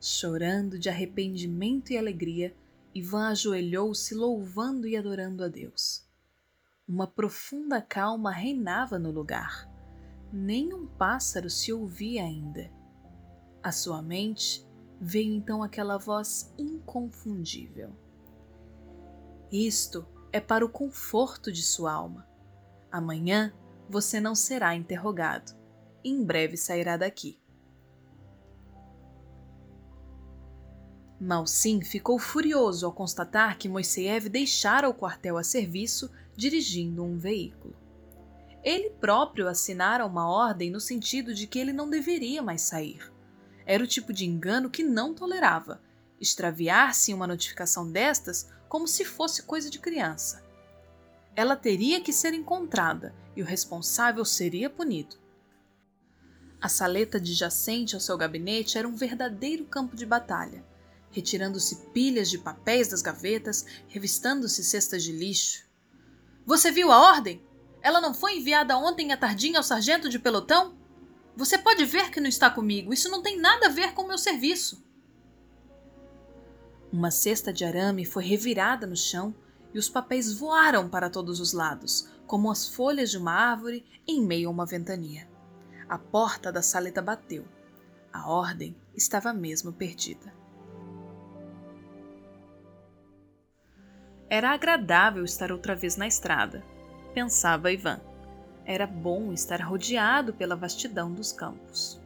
Chorando 0.00 0.80
de 0.80 0.88
arrependimento 0.88 1.92
e 1.92 1.96
alegria, 1.96 2.52
Ivan 2.92 3.28
ajoelhou-se 3.28 4.12
louvando 4.12 4.88
e 4.88 4.96
adorando 4.96 5.44
a 5.44 5.48
Deus. 5.48 6.04
Uma 6.88 7.06
profunda 7.06 7.80
calma 7.80 8.32
reinava 8.32 8.98
no 8.98 9.12
lugar. 9.12 9.70
Nem 10.32 10.74
um 10.74 10.88
pássaro 10.88 11.48
se 11.48 11.72
ouvia 11.72 12.24
ainda. 12.24 12.68
À 13.62 13.70
sua 13.70 14.02
mente 14.02 14.66
veio 15.00 15.32
então 15.32 15.62
aquela 15.62 15.98
voz 15.98 16.52
inconfundível. 16.58 17.92
Isto 19.52 20.04
é 20.32 20.40
para 20.40 20.66
o 20.66 20.68
conforto 20.68 21.52
de 21.52 21.62
sua 21.62 21.92
alma. 21.92 22.26
Amanhã 22.90 23.54
você 23.92 24.18
não 24.18 24.34
será 24.34 24.74
interrogado. 24.74 25.54
Em 26.02 26.24
breve 26.24 26.56
sairá 26.56 26.96
daqui. 26.96 27.38
Malsim 31.20 31.82
ficou 31.82 32.18
furioso 32.18 32.86
ao 32.86 32.92
constatar 32.92 33.58
que 33.58 33.68
Moiseev 33.68 34.30
deixara 34.30 34.88
o 34.88 34.94
quartel 34.94 35.36
a 35.36 35.44
serviço 35.44 36.10
dirigindo 36.34 37.04
um 37.04 37.18
veículo. 37.18 37.76
Ele 38.64 38.88
próprio 38.88 39.46
assinara 39.46 40.06
uma 40.06 40.26
ordem 40.26 40.70
no 40.70 40.80
sentido 40.80 41.34
de 41.34 41.46
que 41.46 41.58
ele 41.58 41.72
não 41.72 41.90
deveria 41.90 42.42
mais 42.42 42.62
sair. 42.62 43.12
Era 43.66 43.84
o 43.84 43.86
tipo 43.86 44.10
de 44.10 44.24
engano 44.24 44.70
que 44.70 44.82
não 44.82 45.12
tolerava, 45.12 45.82
extraviar-se 46.18 47.10
em 47.10 47.14
uma 47.14 47.26
notificação 47.26 47.92
destas 47.92 48.50
como 48.70 48.88
se 48.88 49.04
fosse 49.04 49.42
coisa 49.42 49.68
de 49.68 49.78
criança. 49.78 50.42
Ela 51.34 51.56
teria 51.56 52.00
que 52.00 52.12
ser 52.12 52.34
encontrada 52.34 53.14
e 53.34 53.42
o 53.42 53.46
responsável 53.46 54.24
seria 54.24 54.68
punido. 54.68 55.16
A 56.60 56.68
saleta 56.68 57.18
adjacente 57.18 57.94
ao 57.94 58.00
seu 58.00 58.16
gabinete 58.16 58.78
era 58.78 58.86
um 58.86 58.94
verdadeiro 58.94 59.64
campo 59.64 59.96
de 59.96 60.06
batalha 60.06 60.64
retirando-se 61.12 61.76
pilhas 61.92 62.28
de 62.30 62.38
papéis 62.38 62.88
das 62.88 63.02
gavetas, 63.02 63.66
revistando-se 63.86 64.64
cestas 64.64 65.04
de 65.04 65.12
lixo. 65.12 65.64
Você 66.44 66.72
viu 66.72 66.90
a 66.90 66.98
ordem? 66.98 67.40
Ela 67.82 68.00
não 68.00 68.14
foi 68.14 68.38
enviada 68.38 68.76
ontem 68.76 69.12
à 69.12 69.16
tardinha 69.16 69.58
ao 69.58 69.62
sargento 69.62 70.08
de 70.08 70.18
pelotão? 70.18 70.74
Você 71.36 71.58
pode 71.58 71.84
ver 71.84 72.10
que 72.10 72.20
não 72.20 72.28
está 72.28 72.50
comigo. 72.50 72.92
Isso 72.92 73.10
não 73.10 73.22
tem 73.22 73.38
nada 73.38 73.66
a 73.66 73.70
ver 73.70 73.92
com 73.92 74.02
o 74.02 74.08
meu 74.08 74.18
serviço. 74.18 74.82
Uma 76.90 77.10
cesta 77.10 77.52
de 77.52 77.64
arame 77.64 78.04
foi 78.04 78.24
revirada 78.24 78.86
no 78.86 78.96
chão 78.96 79.34
e 79.74 79.78
os 79.78 79.88
papéis 79.88 80.32
voaram 80.32 80.88
para 80.88 81.10
todos 81.10 81.40
os 81.40 81.52
lados, 81.52 82.08
como 82.26 82.50
as 82.50 82.68
folhas 82.68 83.10
de 83.10 83.18
uma 83.18 83.32
árvore 83.32 83.84
em 84.06 84.20
meio 84.22 84.48
a 84.48 84.52
uma 84.52 84.66
ventania. 84.66 85.28
A 85.88 85.98
porta 85.98 86.50
da 86.50 86.62
saleta 86.62 87.02
bateu. 87.02 87.44
A 88.12 88.28
ordem 88.30 88.76
estava 88.94 89.32
mesmo 89.32 89.72
perdida. 89.72 90.32
Era 94.28 94.50
agradável 94.50 95.24
estar 95.24 95.52
outra 95.52 95.74
vez 95.74 95.96
na 95.96 96.06
estrada, 96.06 96.64
pensava 97.12 97.70
Ivan. 97.70 98.00
Era 98.64 98.86
bom 98.86 99.32
estar 99.32 99.60
rodeado 99.60 100.32
pela 100.32 100.56
vastidão 100.56 101.12
dos 101.12 101.32
campos. 101.32 102.00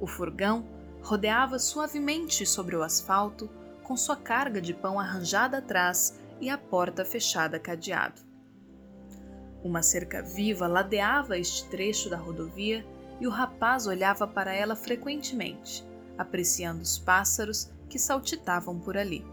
O 0.00 0.06
furgão 0.06 0.66
rodeava 1.02 1.58
suavemente 1.58 2.44
sobre 2.44 2.76
o 2.76 2.82
asfalto, 2.82 3.48
com 3.82 3.96
sua 3.96 4.16
carga 4.16 4.60
de 4.60 4.74
pão 4.74 4.98
arranjada 4.98 5.58
atrás 5.58 6.20
e 6.42 6.50
a 6.50 6.58
porta 6.58 7.04
fechada 7.04 7.56
cadeado. 7.56 8.20
Uma 9.62 9.80
cerca 9.80 10.20
viva 10.20 10.66
ladeava 10.66 11.38
este 11.38 11.68
trecho 11.68 12.10
da 12.10 12.16
rodovia 12.16 12.84
e 13.20 13.28
o 13.28 13.30
rapaz 13.30 13.86
olhava 13.86 14.26
para 14.26 14.52
ela 14.52 14.74
frequentemente, 14.74 15.86
apreciando 16.18 16.82
os 16.82 16.98
pássaros 16.98 17.70
que 17.88 17.96
saltitavam 17.96 18.80
por 18.80 18.96
ali. 18.96 19.24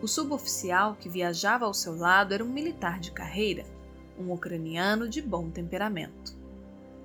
O 0.00 0.08
suboficial 0.08 0.96
que 0.98 1.10
viajava 1.10 1.66
ao 1.66 1.74
seu 1.74 1.94
lado 1.94 2.32
era 2.32 2.42
um 2.42 2.48
militar 2.48 2.98
de 2.98 3.12
carreira, 3.12 3.66
um 4.18 4.32
ucraniano 4.32 5.10
de 5.10 5.20
bom 5.20 5.50
temperamento. 5.50 6.34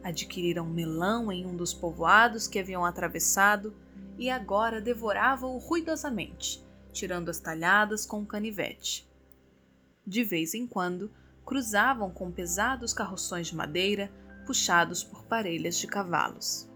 Adquiriram 0.01 0.65
melão 0.65 1.29
em 1.29 1.45
um 1.45 1.57
dos 1.57 1.73
povoados 1.73 2.47
que 2.47 2.57
haviam 2.57 2.85
atravessado 2.85 3.75
e 4.17 4.29
agora 4.29 4.79
devorava-o 4.79 5.57
ruidosamente, 5.57 6.64
tirando 6.95 7.29
as 7.29 7.39
talhadas 7.39 8.05
com 8.05 8.19
um 8.19 8.25
canivete. 8.25 9.08
De 10.08 10.23
vez 10.23 10.53
em 10.53 10.65
quando, 10.65 11.12
cruzavam 11.45 12.10
com 12.10 12.31
pesados 12.31 12.93
carroções 12.93 13.47
de 13.47 13.55
madeira 13.55 14.10
puxados 14.45 15.03
por 15.03 15.25
parelhas 15.25 15.77
de 15.77 15.88
cavalos. 15.88 16.69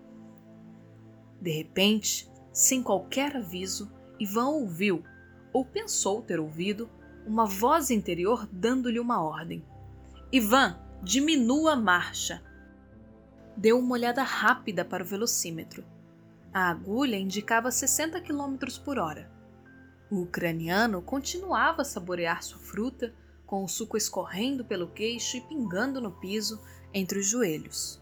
De 1.41 1.51
repente, 1.51 2.29
sem 2.51 2.84
qualquer 2.84 3.38
aviso, 3.38 3.89
Ivan 4.19 4.47
ouviu 4.47 5.03
ou 5.53 5.63
pensou 5.63 6.21
ter 6.21 6.39
ouvido, 6.39 6.89
uma 7.25 7.45
voz 7.45 7.89
interior 7.89 8.47
dando-lhe 8.51 8.99
uma 8.99 9.23
ordem. 9.23 9.63
Ivan, 10.32 10.77
diminua 11.01 11.73
a 11.73 11.75
marcha. 11.75 12.43
Deu 13.55 13.79
uma 13.79 13.93
olhada 13.93 14.21
rápida 14.21 14.84
para 14.84 15.03
o 15.03 15.05
velocímetro. 15.05 15.84
A 16.53 16.69
agulha 16.69 17.15
indicava 17.15 17.71
60 17.71 18.19
km 18.21 18.58
por 18.84 18.97
hora. 18.97 19.38
O 20.11 20.21
ucraniano 20.21 21.01
continuava 21.01 21.83
a 21.83 21.85
saborear 21.85 22.43
sua 22.43 22.59
fruta, 22.59 23.13
com 23.45 23.63
o 23.63 23.67
suco 23.67 23.97
escorrendo 23.97 24.65
pelo 24.65 24.87
queixo 24.87 25.37
e 25.37 25.41
pingando 25.41 25.99
no 26.01 26.11
piso 26.11 26.61
entre 26.93 27.19
os 27.19 27.27
joelhos. 27.27 28.01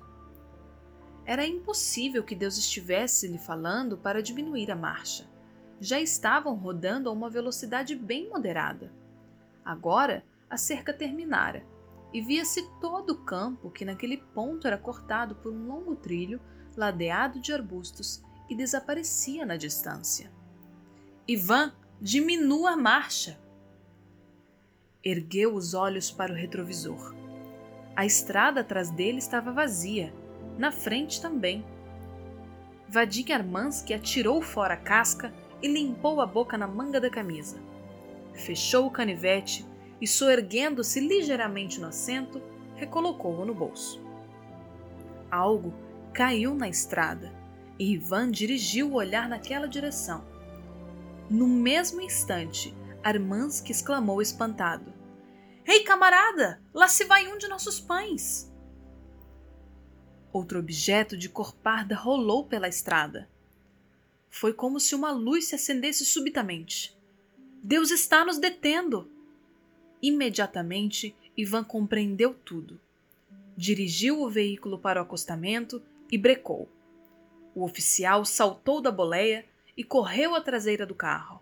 Era 1.25 1.45
impossível 1.45 2.23
que 2.23 2.35
Deus 2.35 2.57
estivesse 2.57 3.27
lhe 3.27 3.37
falando 3.37 3.97
para 3.97 4.21
diminuir 4.21 4.71
a 4.71 4.75
marcha 4.75 5.27
já 5.79 5.99
estavam 5.99 6.55
rodando 6.55 7.09
a 7.09 7.11
uma 7.11 7.29
velocidade 7.29 7.95
bem 7.95 8.29
moderada. 8.29 8.91
Agora 9.63 10.23
a 10.49 10.57
cerca 10.57 10.93
terminara 10.93 11.65
e 12.13 12.21
via-se 12.21 12.63
todo 12.79 13.11
o 13.11 13.23
campo 13.23 13.69
que 13.69 13.85
naquele 13.85 14.17
ponto 14.17 14.65
era 14.65 14.77
cortado 14.77 15.35
por 15.35 15.51
um 15.51 15.67
longo 15.67 15.95
trilho 15.95 16.39
ladeado 16.75 17.39
de 17.39 17.53
arbustos 17.53 18.23
e 18.49 18.55
desaparecia 18.55 19.45
na 19.45 19.57
distância. 19.57 20.31
Ivan, 21.27 21.73
diminua 21.99 22.71
a 22.71 22.77
marcha! 22.77 23.39
Ergueu 25.03 25.55
os 25.55 25.73
olhos 25.73 26.11
para 26.11 26.31
o 26.31 26.35
retrovisor. 26.35 27.15
A 27.95 28.05
estrada 28.05 28.61
atrás 28.61 28.91
dele 28.91 29.17
estava 29.17 29.51
vazia, 29.51 30.13
na 30.59 30.71
frente 30.71 31.19
também. 31.19 31.65
Vadim 32.87 33.31
Armansky 33.31 33.95
atirou 33.95 34.41
fora 34.41 34.75
a 34.75 34.77
casca 34.77 35.33
e 35.61 35.67
limpou 35.67 36.21
a 36.21 36.25
boca 36.27 36.55
na 36.55 36.67
manga 36.67 37.01
da 37.01 37.09
camisa. 37.09 37.59
Fechou 38.33 38.85
o 38.85 38.91
canivete 38.91 39.65
e, 39.99 40.05
soerguendo-se 40.05 40.99
ligeiramente 40.99 41.79
no 41.79 41.87
assento, 41.87 42.39
recolocou-o 42.75 43.43
no 43.43 43.55
bolso. 43.55 43.99
Algo 45.31 45.73
caiu 46.13 46.53
na 46.53 46.69
estrada 46.69 47.33
e 47.79 47.93
Ivan 47.93 48.29
dirigiu 48.29 48.91
o 48.91 48.95
olhar 48.95 49.27
naquela 49.27 49.67
direção. 49.67 50.36
No 51.29 51.45
mesmo 51.45 51.99
instante, 51.99 52.73
Armansky 53.03 53.71
exclamou 53.71 54.21
espantado: 54.21 54.93
Ei, 55.65 55.83
camarada! 55.83 56.61
Lá 56.73 56.87
se 56.87 57.03
vai 57.03 57.27
um 57.27 57.37
de 57.37 57.49
nossos 57.49 57.81
pães! 57.81 58.49
Outro 60.31 60.59
objeto 60.59 61.17
de 61.17 61.27
cor 61.27 61.53
parda 61.53 61.95
rolou 61.95 62.45
pela 62.45 62.69
estrada. 62.69 63.29
Foi 64.29 64.53
como 64.53 64.79
se 64.79 64.95
uma 64.95 65.11
luz 65.11 65.49
se 65.49 65.55
acendesse 65.55 66.05
subitamente. 66.05 66.97
Deus 67.61 67.91
está 67.91 68.23
nos 68.23 68.37
detendo! 68.37 69.11
Imediatamente, 70.01 71.13
Ivan 71.35 71.65
compreendeu 71.65 72.33
tudo. 72.33 72.79
Dirigiu 73.57 74.21
o 74.21 74.29
veículo 74.29 74.79
para 74.79 75.01
o 75.01 75.03
acostamento 75.03 75.83
e 76.09 76.17
brecou. 76.17 76.69
O 77.53 77.65
oficial 77.65 78.23
saltou 78.23 78.79
da 78.79 78.91
boleia 78.91 79.43
e 79.77 79.83
correu 79.83 80.33
à 80.33 80.41
traseira 80.41 80.85
do 80.85 80.95
carro. 80.95 81.39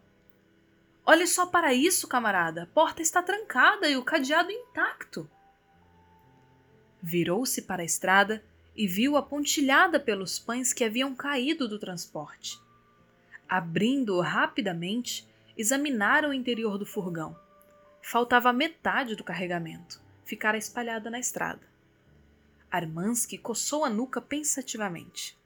Olhe 1.05 1.25
só 1.25 1.45
para 1.45 1.73
isso, 1.73 2.07
camarada. 2.07 2.63
A 2.63 2.67
porta 2.67 3.01
está 3.01 3.23
trancada 3.23 3.87
e 3.87 3.95
o 3.95 4.03
cadeado 4.03 4.51
intacto. 4.51 5.29
Virou-se 7.01 7.61
para 7.61 7.83
a 7.83 7.85
estrada 7.85 8.43
e 8.75 8.87
viu-a 8.87 9.21
pontilhada 9.21 9.99
pelos 9.99 10.37
pães 10.37 10.73
que 10.73 10.83
haviam 10.83 11.15
caído 11.15 11.67
do 11.67 11.79
transporte. 11.79 12.59
Abrindo-o 13.47 14.19
rapidamente, 14.19 15.27
examinaram 15.55 16.29
o 16.29 16.33
interior 16.33 16.77
do 16.77 16.85
furgão. 16.85 17.39
Faltava 18.01 18.51
metade 18.51 19.15
do 19.15 19.23
carregamento. 19.23 20.01
Ficara 20.25 20.57
espalhada 20.57 21.09
na 21.09 21.19
estrada. 21.19 21.61
Armansky 22.71 23.37
coçou 23.37 23.85
a 23.85 23.89
nuca 23.89 24.19
pensativamente. 24.19 25.37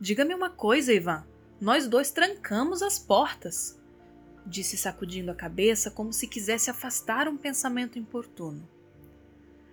Diga-me 0.00 0.34
uma 0.34 0.50
coisa, 0.50 0.92
Ivan. 0.92 1.24
Nós 1.60 1.86
dois 1.88 2.10
trancamos 2.10 2.82
as 2.82 2.98
portas 2.98 3.76
disse 4.46 4.76
sacudindo 4.76 5.30
a 5.30 5.34
cabeça 5.34 5.90
como 5.90 6.12
se 6.12 6.28
quisesse 6.28 6.70
afastar 6.70 7.28
um 7.28 7.36
pensamento 7.36 7.98
importuno. 7.98 8.66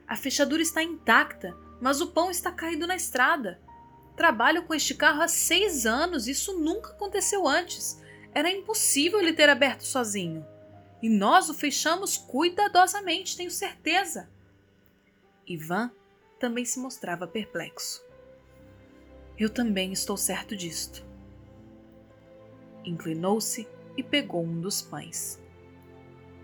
A 0.07 0.15
fechadura 0.15 0.61
está 0.61 0.81
intacta, 0.81 1.55
mas 1.79 2.01
o 2.01 2.07
pão 2.07 2.31
está 2.31 2.51
caído 2.51 2.87
na 2.87 2.95
estrada. 2.95 3.59
Trabalho 4.17 4.63
com 4.63 4.73
este 4.73 4.95
carro 4.95 5.21
há 5.21 5.27
seis 5.27 5.85
anos, 5.85 6.27
isso 6.27 6.59
nunca 6.59 6.91
aconteceu 6.91 7.47
antes. 7.47 8.01
Era 8.33 8.51
impossível 8.51 9.19
ele 9.19 9.33
ter 9.33 9.49
aberto 9.49 9.83
sozinho. 9.83 10.45
E 11.01 11.09
nós 11.09 11.49
o 11.49 11.53
fechamos 11.53 12.17
cuidadosamente, 12.17 13.37
tenho 13.37 13.51
certeza. 13.51 14.29
Ivan 15.47 15.91
também 16.39 16.65
se 16.65 16.79
mostrava 16.79 17.27
perplexo. 17.27 18.03
Eu 19.37 19.49
também 19.49 19.91
estou 19.91 20.15
certo 20.15 20.55
disto. 20.55 21.12
Inclinou-se 22.85 23.67
e 23.95 24.03
pegou 24.03 24.43
um 24.43 24.59
dos 24.59 24.81
pães. 24.81 25.41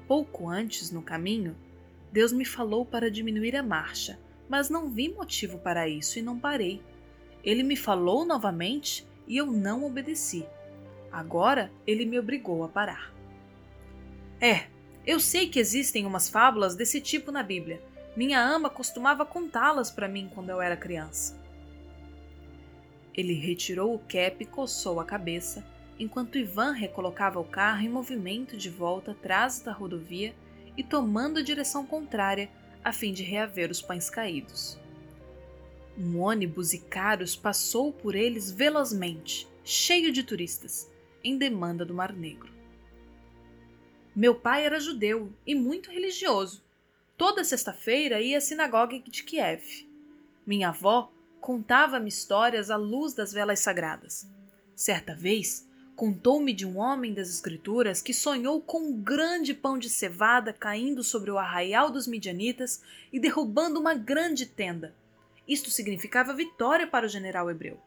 Pouco 0.07 0.47
antes, 0.47 0.91
no 0.91 1.01
caminho, 1.01 1.55
Deus 2.11 2.31
me 2.31 2.45
falou 2.45 2.85
para 2.85 3.11
diminuir 3.11 3.55
a 3.55 3.63
marcha, 3.63 4.19
mas 4.47 4.69
não 4.69 4.89
vi 4.89 5.09
motivo 5.09 5.59
para 5.59 5.87
isso 5.87 6.17
e 6.17 6.21
não 6.21 6.39
parei. 6.39 6.81
Ele 7.43 7.63
me 7.63 7.75
falou 7.75 8.25
novamente 8.25 9.07
e 9.27 9.37
eu 9.37 9.45
não 9.45 9.83
obedeci. 9.83 10.45
Agora 11.11 11.71
ele 11.85 12.05
me 12.05 12.19
obrigou 12.19 12.63
a 12.63 12.67
parar. 12.67 13.13
É, 14.41 14.67
eu 15.05 15.19
sei 15.19 15.47
que 15.47 15.59
existem 15.59 16.05
umas 16.05 16.29
fábulas 16.29 16.75
desse 16.75 16.99
tipo 17.01 17.31
na 17.31 17.43
Bíblia. 17.43 17.81
Minha 18.15 18.41
ama 18.41 18.69
costumava 18.69 19.25
contá-las 19.25 19.91
para 19.91 20.07
mim 20.07 20.29
quando 20.33 20.49
eu 20.49 20.61
era 20.61 20.75
criança. 20.75 21.39
Ele 23.13 23.33
retirou 23.33 23.93
o 23.93 23.99
cap 23.99 24.37
e 24.39 24.45
coçou 24.45 24.99
a 24.99 25.05
cabeça 25.05 25.63
enquanto 25.99 26.37
Ivan 26.37 26.71
recolocava 26.71 27.39
o 27.39 27.43
carro 27.43 27.81
em 27.81 27.89
movimento 27.89 28.55
de 28.55 28.69
volta 28.69 29.11
atrás 29.11 29.59
da 29.59 29.73
rodovia 29.73 30.33
e 30.77 30.83
tomando 30.83 31.39
a 31.39 31.43
direção 31.43 31.85
contrária 31.85 32.49
a 32.83 32.93
fim 32.93 33.11
de 33.11 33.21
reaver 33.21 33.69
os 33.69 33.81
pães 33.81 34.09
caídos. 34.09 34.79
Um 35.97 36.19
ônibus 36.19 36.73
e 36.73 36.79
carros 36.79 37.35
passou 37.35 37.91
por 37.91 38.15
eles 38.15 38.49
velozmente, 38.49 39.45
cheio 39.65 40.13
de 40.13 40.23
turistas, 40.23 40.89
em 41.21 41.37
demanda 41.37 41.83
do 41.83 41.93
Mar 41.93 42.13
Negro. 42.13 42.53
Meu 44.15 44.33
pai 44.33 44.65
era 44.65 44.79
judeu 44.79 45.33
e 45.45 45.53
muito 45.53 45.91
religioso. 45.91 46.63
Toda 47.17 47.43
sexta-feira 47.43 48.21
ia 48.21 48.37
à 48.37 48.41
sinagoga 48.41 48.97
de 48.99 49.23
Kiev. 49.23 49.85
Minha 50.45 50.69
avó 50.69 51.11
contava-me 51.41 52.07
histórias 52.07 52.71
à 52.71 52.77
luz 52.77 53.13
das 53.13 53.33
velas 53.33 53.59
sagradas. 53.59 54.25
Certa 54.73 55.13
vez, 55.13 55.68
Contou-me 55.99 56.53
de 56.53 56.65
um 56.65 56.77
homem 56.77 57.13
das 57.13 57.27
Escrituras 57.27 58.01
que 58.01 58.13
sonhou 58.13 58.61
com 58.61 58.79
um 58.79 59.01
grande 59.01 59.53
pão 59.53 59.77
de 59.77 59.89
cevada 59.89 60.53
caindo 60.53 61.03
sobre 61.03 61.29
o 61.29 61.37
arraial 61.37 61.91
dos 61.91 62.07
midianitas 62.07 62.81
e 63.11 63.19
derrubando 63.19 63.77
uma 63.77 63.93
grande 63.93 64.45
tenda. 64.45 64.95
Isto 65.45 65.69
significava 65.69 66.33
vitória 66.33 66.87
para 66.87 67.05
o 67.05 67.09
general 67.09 67.51
hebreu. 67.51 67.77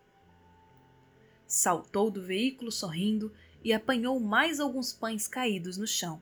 Saltou 1.46 2.10
do 2.10 2.20
veículo 2.20 2.70
sorrindo 2.70 3.32
e 3.64 3.72
apanhou 3.72 4.20
mais 4.20 4.60
alguns 4.60 4.92
pães 4.92 5.26
caídos 5.26 5.78
no 5.78 5.86
chão. 5.86 6.20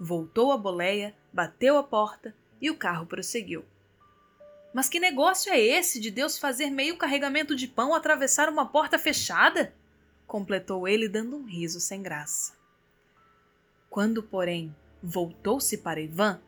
Voltou 0.00 0.50
à 0.50 0.56
boleia, 0.56 1.14
bateu 1.30 1.76
a 1.76 1.82
porta 1.82 2.34
e 2.58 2.70
o 2.70 2.78
carro 2.78 3.04
prosseguiu. 3.04 3.66
Mas 4.72 4.88
que 4.88 4.98
negócio 4.98 5.52
é 5.52 5.60
esse 5.60 6.00
de 6.00 6.10
Deus 6.10 6.38
fazer 6.38 6.70
meio 6.70 6.96
carregamento 6.96 7.54
de 7.54 7.68
pão 7.68 7.94
atravessar 7.94 8.48
uma 8.48 8.64
porta 8.64 8.98
fechada? 8.98 9.74
Completou 10.32 10.88
ele 10.88 11.10
dando 11.10 11.36
um 11.36 11.44
riso 11.44 11.78
sem 11.78 12.00
graça. 12.00 12.54
Quando, 13.90 14.22
porém, 14.22 14.74
voltou-se 15.02 15.76
para 15.76 16.00
Ivan, 16.00 16.40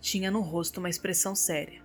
tinha 0.00 0.28
no 0.28 0.40
rosto 0.40 0.78
uma 0.78 0.90
expressão 0.90 1.36
séria. 1.36 1.80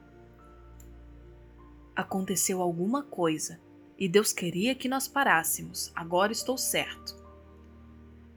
Aconteceu 1.95 2.59
alguma 2.59 3.03
coisa 3.03 3.61
e 3.99 4.09
Deus 4.09 4.33
queria 4.33 4.73
que 4.73 4.89
nós 4.89 5.07
parássemos, 5.07 5.91
agora 5.93 6.31
estou 6.31 6.57
certo. 6.57 7.23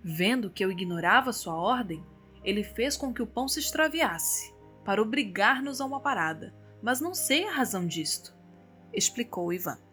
Vendo 0.05 0.50
que 0.50 0.62
eu 0.62 0.70
ignorava 0.70 1.33
sua 1.33 1.55
ordem, 1.55 2.05
ele 2.44 2.62
fez 2.62 2.98
com 2.98 3.14
que 3.14 3.22
o 3.22 3.26
pão 3.26 3.48
se 3.48 3.61
extraviasse, 3.61 4.52
para 4.85 5.00
obrigar-nos 5.00 5.81
a 5.81 5.87
uma 5.87 6.00
parada, 6.00 6.55
mas 6.83 7.00
não 7.00 7.14
sei 7.14 7.48
a 7.48 7.52
razão 7.52 7.87
disto, 7.87 8.37
explicou 8.92 9.55
Ivan. 9.55 9.86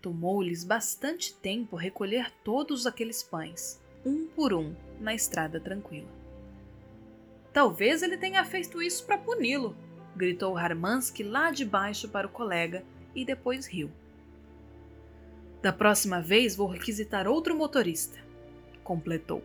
Tomou-lhes 0.00 0.64
bastante 0.64 1.34
tempo 1.34 1.76
recolher 1.76 2.30
todos 2.44 2.86
aqueles 2.86 3.22
pães, 3.22 3.80
um 4.04 4.26
por 4.26 4.54
um, 4.54 4.74
na 5.00 5.14
estrada 5.14 5.58
tranquila. 5.58 6.08
Talvez 7.52 8.02
ele 8.02 8.16
tenha 8.16 8.44
feito 8.44 8.80
isso 8.80 9.04
para 9.04 9.18
puni-lo, 9.18 9.76
gritou 10.14 10.56
Harmansky 10.56 11.22
lá 11.22 11.50
de 11.50 11.64
baixo 11.64 12.08
para 12.08 12.26
o 12.26 12.30
colega 12.30 12.84
e 13.14 13.24
depois 13.24 13.66
riu. 13.66 13.90
Da 15.60 15.72
próxima 15.72 16.20
vez 16.20 16.54
vou 16.54 16.68
requisitar 16.68 17.26
outro 17.26 17.56
motorista, 17.56 18.18
completou. 18.84 19.42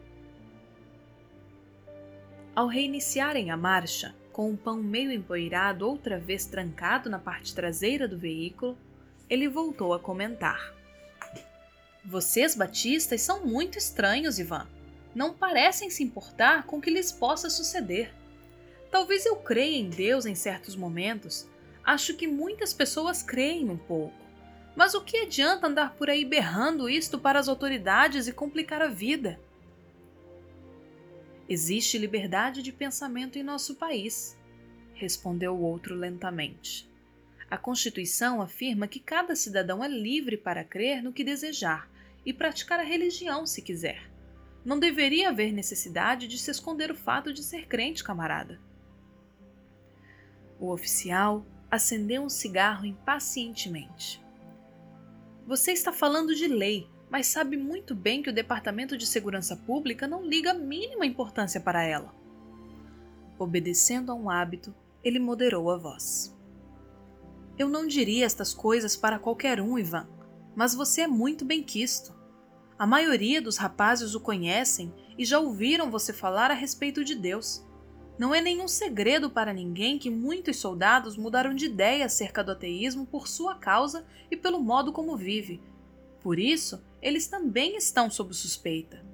Ao 2.55 2.67
reiniciarem 2.67 3.49
a 3.49 3.57
marcha, 3.57 4.13
com 4.31 4.51
o 4.51 4.57
pão 4.57 4.77
meio 4.77 5.11
empoeirado 5.11 5.87
outra 5.87 6.19
vez 6.19 6.45
trancado 6.45 7.09
na 7.09 7.17
parte 7.17 7.55
traseira 7.55 8.07
do 8.07 8.17
veículo, 8.17 8.77
ele 9.29 9.47
voltou 9.47 9.93
a 9.93 9.99
comentar. 9.99 10.73
Vocês, 12.05 12.55
batistas, 12.55 13.21
são 13.21 13.45
muito 13.45 13.77
estranhos, 13.77 14.39
Ivan. 14.39 14.67
Não 15.15 15.33
parecem 15.33 15.89
se 15.89 16.03
importar 16.03 16.65
com 16.65 16.77
o 16.77 16.81
que 16.81 16.89
lhes 16.89 17.12
possa 17.12 17.49
suceder. 17.49 18.13
Talvez 18.91 19.25
eu 19.25 19.38
creia 19.38 19.77
em 19.77 19.89
Deus 19.89 20.25
em 20.25 20.36
certos 20.36 20.75
momentos. 20.75 21.47
Acho 21.83 22.15
que 22.15 22.27
muitas 22.27 22.73
pessoas 22.73 23.23
creem 23.23 23.69
um 23.69 23.77
pouco. 23.77 24.15
Mas 24.75 24.93
o 24.93 25.01
que 25.01 25.17
adianta 25.17 25.67
andar 25.67 25.95
por 25.95 26.09
aí 26.09 26.25
berrando 26.25 26.89
isto 26.89 27.19
para 27.19 27.39
as 27.39 27.47
autoridades 27.47 28.27
e 28.27 28.33
complicar 28.33 28.81
a 28.81 28.88
vida? 28.88 29.39
Existe 31.47 31.97
liberdade 31.97 32.63
de 32.63 32.71
pensamento 32.71 33.38
em 33.38 33.43
nosso 33.43 33.75
país, 33.75 34.38
respondeu 34.93 35.53
o 35.53 35.62
outro 35.62 35.95
lentamente. 35.95 36.89
A 37.53 37.57
Constituição 37.59 38.41
afirma 38.41 38.87
que 38.87 38.99
cada 38.99 39.35
cidadão 39.35 39.83
é 39.83 39.87
livre 39.87 40.35
para 40.35 40.63
crer 40.63 41.03
no 41.03 41.13
que 41.13 41.23
desejar 41.23 41.87
e 42.25 42.33
praticar 42.33 42.79
a 42.79 42.83
religião 42.83 43.45
se 43.45 43.61
quiser. 43.61 44.09
Não 44.65 44.79
deveria 44.79 45.29
haver 45.29 45.53
necessidade 45.53 46.27
de 46.27 46.39
se 46.39 46.49
esconder 46.49 46.89
o 46.89 46.95
fato 46.95 47.31
de 47.31 47.43
ser 47.43 47.67
crente, 47.67 48.03
camarada. 48.03 48.59
O 50.59 50.71
oficial 50.71 51.45
acendeu 51.69 52.23
um 52.23 52.29
cigarro 52.29 52.87
impacientemente. 52.87 54.19
Você 55.45 55.73
está 55.73 55.93
falando 55.93 56.33
de 56.33 56.47
lei, 56.47 56.89
mas 57.07 57.27
sabe 57.27 57.55
muito 57.55 57.93
bem 57.93 58.23
que 58.23 58.31
o 58.31 58.33
Departamento 58.33 58.97
de 58.97 59.05
Segurança 59.05 59.55
Pública 59.55 60.07
não 60.07 60.25
liga 60.25 60.49
a 60.49 60.55
mínima 60.55 61.05
importância 61.05 61.61
para 61.61 61.83
ela. 61.83 62.15
Obedecendo 63.37 64.11
a 64.11 64.15
um 64.15 64.27
hábito, 64.27 64.73
ele 65.03 65.19
moderou 65.19 65.69
a 65.69 65.77
voz. 65.77 66.33
Eu 67.57 67.69
não 67.69 67.85
diria 67.85 68.25
estas 68.25 68.53
coisas 68.53 68.95
para 68.95 69.19
qualquer 69.19 69.61
um, 69.61 69.77
Ivan, 69.77 70.07
mas 70.55 70.73
você 70.73 71.01
é 71.01 71.07
muito 71.07 71.45
bem-quisto. 71.45 72.13
A 72.77 72.87
maioria 72.87 73.41
dos 73.41 73.57
rapazes 73.57 74.15
o 74.15 74.19
conhecem 74.19 74.91
e 75.17 75.23
já 75.23 75.39
ouviram 75.39 75.91
você 75.91 76.11
falar 76.11 76.49
a 76.49 76.55
respeito 76.55 77.03
de 77.03 77.13
Deus. 77.13 77.63
Não 78.17 78.33
é 78.33 78.41
nenhum 78.41 78.67
segredo 78.67 79.29
para 79.29 79.53
ninguém 79.53 79.99
que 79.99 80.09
muitos 80.09 80.57
soldados 80.57 81.15
mudaram 81.15 81.53
de 81.53 81.65
ideia 81.65 82.05
acerca 82.05 82.43
do 82.43 82.51
ateísmo 82.51 83.05
por 83.05 83.27
sua 83.27 83.55
causa 83.55 84.05
e 84.31 84.35
pelo 84.35 84.59
modo 84.59 84.91
como 84.91 85.15
vive. 85.15 85.61
Por 86.21 86.39
isso, 86.39 86.83
eles 87.01 87.27
também 87.27 87.75
estão 87.75 88.09
sob 88.09 88.33
suspeita. 88.33 89.05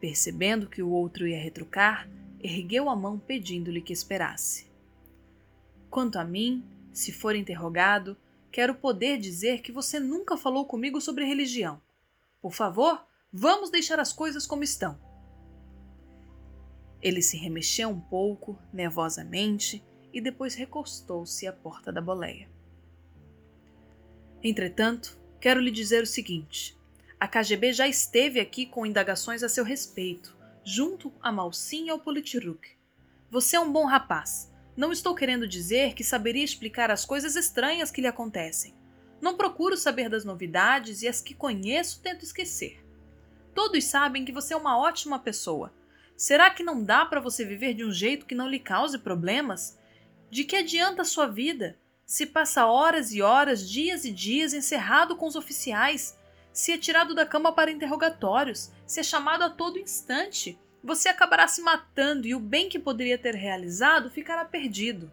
Percebendo 0.00 0.68
que 0.68 0.82
o 0.82 0.90
outro 0.90 1.26
ia 1.26 1.40
retrucar, 1.40 2.08
ergueu 2.40 2.88
a 2.88 2.96
mão 2.96 3.18
pedindo-lhe 3.18 3.80
que 3.80 3.92
esperasse. 3.92 4.67
Quanto 5.90 6.18
a 6.18 6.24
mim, 6.24 6.64
se 6.92 7.12
for 7.12 7.34
interrogado, 7.34 8.16
quero 8.50 8.74
poder 8.74 9.18
dizer 9.18 9.62
que 9.62 9.72
você 9.72 9.98
nunca 9.98 10.36
falou 10.36 10.64
comigo 10.66 11.00
sobre 11.00 11.24
religião. 11.24 11.80
Por 12.40 12.52
favor, 12.52 13.04
vamos 13.32 13.70
deixar 13.70 13.98
as 13.98 14.12
coisas 14.12 14.46
como 14.46 14.62
estão. 14.62 14.98
Ele 17.00 17.22
se 17.22 17.36
remexeu 17.36 17.88
um 17.88 18.00
pouco, 18.00 18.58
nervosamente, 18.72 19.82
e 20.12 20.20
depois 20.20 20.54
recostou-se 20.54 21.46
à 21.46 21.52
porta 21.52 21.92
da 21.92 22.00
boleia. 22.00 22.48
Entretanto, 24.42 25.18
quero 25.40 25.60
lhe 25.60 25.70
dizer 25.70 26.02
o 26.02 26.06
seguinte: 26.06 26.76
a 27.18 27.26
KGB 27.26 27.72
já 27.72 27.88
esteve 27.88 28.40
aqui 28.40 28.66
com 28.66 28.86
indagações 28.86 29.42
a 29.42 29.48
seu 29.48 29.64
respeito, 29.64 30.36
junto 30.64 31.12
a 31.20 31.30
Malsim 31.32 31.86
e 31.86 31.90
ao 31.90 31.98
Politiruk. 31.98 32.76
Você 33.30 33.56
é 33.56 33.60
um 33.60 33.72
bom 33.72 33.86
rapaz. 33.86 34.52
Não 34.78 34.92
estou 34.92 35.12
querendo 35.12 35.48
dizer 35.48 35.92
que 35.92 36.04
saberia 36.04 36.44
explicar 36.44 36.88
as 36.88 37.04
coisas 37.04 37.34
estranhas 37.34 37.90
que 37.90 38.00
lhe 38.00 38.06
acontecem. 38.06 38.76
Não 39.20 39.36
procuro 39.36 39.76
saber 39.76 40.08
das 40.08 40.24
novidades 40.24 41.02
e 41.02 41.08
as 41.08 41.20
que 41.20 41.34
conheço 41.34 42.00
tento 42.00 42.22
esquecer. 42.22 42.80
Todos 43.52 43.82
sabem 43.82 44.24
que 44.24 44.30
você 44.30 44.54
é 44.54 44.56
uma 44.56 44.78
ótima 44.78 45.18
pessoa. 45.18 45.74
Será 46.16 46.48
que 46.48 46.62
não 46.62 46.84
dá 46.84 47.04
para 47.04 47.18
você 47.18 47.44
viver 47.44 47.74
de 47.74 47.84
um 47.84 47.90
jeito 47.90 48.24
que 48.24 48.36
não 48.36 48.48
lhe 48.48 48.60
cause 48.60 49.00
problemas? 49.00 49.76
De 50.30 50.44
que 50.44 50.54
adianta 50.54 51.02
a 51.02 51.04
sua 51.04 51.26
vida? 51.26 51.76
Se 52.06 52.24
passa 52.24 52.64
horas 52.64 53.12
e 53.12 53.20
horas, 53.20 53.68
dias 53.68 54.04
e 54.04 54.12
dias 54.12 54.54
encerrado 54.54 55.16
com 55.16 55.26
os 55.26 55.34
oficiais, 55.34 56.16
se 56.52 56.70
é 56.70 56.78
tirado 56.78 57.16
da 57.16 57.26
cama 57.26 57.50
para 57.50 57.72
interrogatórios, 57.72 58.70
se 58.86 59.00
é 59.00 59.02
chamado 59.02 59.42
a 59.42 59.50
todo 59.50 59.76
instante, 59.76 60.56
você 60.82 61.08
acabará 61.08 61.46
se 61.48 61.60
matando 61.60 62.26
e 62.26 62.34
o 62.34 62.40
bem 62.40 62.68
que 62.68 62.78
poderia 62.78 63.18
ter 63.18 63.34
realizado 63.34 64.10
ficará 64.10 64.44
perdido. 64.44 65.10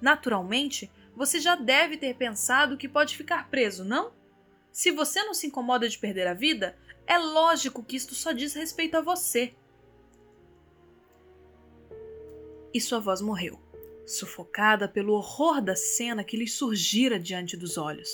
Naturalmente, 0.00 0.90
você 1.14 1.40
já 1.40 1.54
deve 1.54 1.96
ter 1.96 2.14
pensado 2.16 2.76
que 2.76 2.88
pode 2.88 3.16
ficar 3.16 3.48
preso, 3.48 3.84
não? 3.84 4.12
Se 4.72 4.90
você 4.90 5.22
não 5.22 5.32
se 5.32 5.46
incomoda 5.46 5.88
de 5.88 5.98
perder 5.98 6.26
a 6.26 6.34
vida, 6.34 6.76
é 7.06 7.16
lógico 7.16 7.82
que 7.82 7.96
isto 7.96 8.14
só 8.14 8.32
diz 8.32 8.54
respeito 8.54 8.96
a 8.96 9.00
você. 9.00 9.54
E 12.72 12.80
sua 12.80 12.98
voz 12.98 13.20
morreu, 13.20 13.60
sufocada 14.04 14.88
pelo 14.88 15.12
horror 15.12 15.62
da 15.62 15.76
cena 15.76 16.24
que 16.24 16.36
lhe 16.36 16.48
surgira 16.48 17.20
diante 17.20 17.56
dos 17.56 17.78
olhos. 17.78 18.10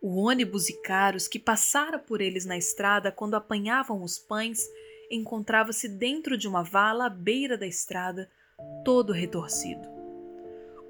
O 0.00 0.20
ônibus 0.20 0.68
e 0.68 0.80
caros 0.82 1.26
que 1.26 1.38
passara 1.38 1.98
por 1.98 2.20
eles 2.20 2.44
na 2.44 2.56
estrada 2.56 3.10
quando 3.10 3.34
apanhavam 3.34 4.02
os 4.02 4.18
pães 4.18 4.68
encontrava-se 5.14 5.88
dentro 5.88 6.36
de 6.36 6.48
uma 6.48 6.62
vala 6.62 7.06
à 7.06 7.10
beira 7.10 7.56
da 7.56 7.66
estrada, 7.66 8.28
todo 8.84 9.12
retorcido. 9.12 9.88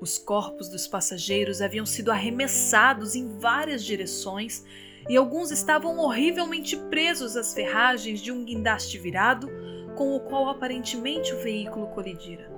Os 0.00 0.18
corpos 0.18 0.68
dos 0.68 0.87
passageiros 0.87 1.60
haviam 1.60 1.87
sido 1.87 2.10
arremessados 2.10 3.14
em 3.14 3.38
várias 3.38 3.84
direções 3.84 4.64
e 5.08 5.16
alguns 5.16 5.50
estavam 5.50 5.98
horrivelmente 5.98 6.76
presos 6.76 7.37
às 7.37 7.54
ferragens 7.54 8.20
de 8.20 8.32
um 8.32 8.44
guindaste 8.44 8.98
virado 8.98 9.48
com 9.96 10.14
o 10.14 10.20
qual 10.20 10.48
aparentemente 10.48 11.32
o 11.32 11.42
veículo 11.42 11.87
colidira. 11.88 12.52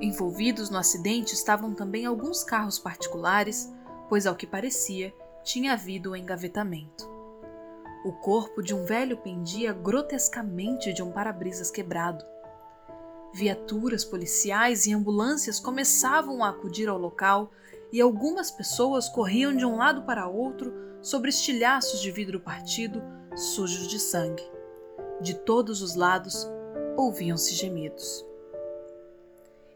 Envolvidos 0.00 0.70
no 0.70 0.78
acidente 0.78 1.34
estavam 1.34 1.74
também 1.74 2.06
alguns 2.06 2.44
carros 2.44 2.78
particulares, 2.78 3.72
pois, 4.08 4.26
ao 4.26 4.36
que 4.36 4.46
parecia, 4.46 5.12
tinha 5.44 5.72
havido 5.72 6.12
um 6.12 6.16
engavetamento. 6.16 7.17
O 8.04 8.12
corpo 8.12 8.62
de 8.62 8.74
um 8.74 8.84
velho 8.84 9.16
pendia 9.16 9.72
grotescamente 9.72 10.92
de 10.92 11.02
um 11.02 11.10
para-brisas 11.10 11.70
quebrado. 11.70 12.24
Viaturas 13.34 14.04
policiais 14.04 14.86
e 14.86 14.92
ambulâncias 14.92 15.58
começavam 15.58 16.44
a 16.44 16.50
acudir 16.50 16.88
ao 16.88 16.98
local 16.98 17.50
e 17.92 18.00
algumas 18.00 18.50
pessoas 18.50 19.08
corriam 19.08 19.54
de 19.54 19.64
um 19.64 19.76
lado 19.76 20.02
para 20.02 20.28
outro 20.28 20.72
sobre 21.02 21.30
estilhaços 21.30 22.00
de 22.00 22.10
vidro 22.10 22.40
partido, 22.40 23.02
sujos 23.34 23.88
de 23.88 23.98
sangue. 23.98 24.44
De 25.20 25.34
todos 25.34 25.82
os 25.82 25.94
lados 25.94 26.48
ouviam-se 26.96 27.54
gemidos. 27.54 28.24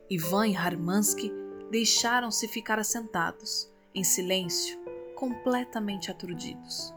Ivan 0.09 0.49
e 0.49 0.57
Harmansky 0.57 1.33
deixaram-se 1.71 2.47
ficar 2.47 2.79
assentados, 2.79 3.71
em 3.95 4.05
silêncio, 4.05 4.79
completamente 5.15 6.11
aturdidos. 6.11 6.93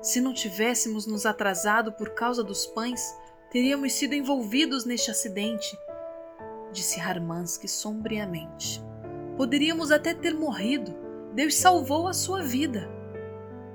Se 0.00 0.20
não 0.20 0.32
tivéssemos 0.32 1.06
nos 1.06 1.26
atrasado 1.26 1.92
por 1.92 2.10
causa 2.10 2.42
dos 2.44 2.66
pães, 2.66 3.16
teríamos 3.50 3.92
sido 3.92 4.14
envolvidos 4.14 4.84
neste 4.84 5.10
acidente, 5.10 5.76
disse 6.72 7.00
Harmansky 7.00 7.66
sombriamente. 7.66 8.82
Poderíamos 9.36 9.90
até 9.90 10.14
ter 10.14 10.34
morrido. 10.34 10.94
Deus 11.34 11.54
salvou 11.56 12.08
a 12.08 12.12
sua 12.12 12.42
vida. 12.42 12.88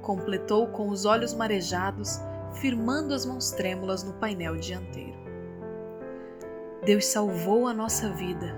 Completou 0.02 0.68
com 0.68 0.90
os 0.90 1.06
olhos 1.06 1.34
marejados, 1.34 2.20
firmando 2.54 3.14
as 3.14 3.26
mãos 3.26 3.52
trêmulas 3.52 4.04
no 4.04 4.14
painel 4.14 4.58
dianteiro. 4.58 5.20
Deus 6.84 7.06
salvou 7.06 7.68
a 7.68 7.74
nossa 7.74 8.10
vida, 8.10 8.56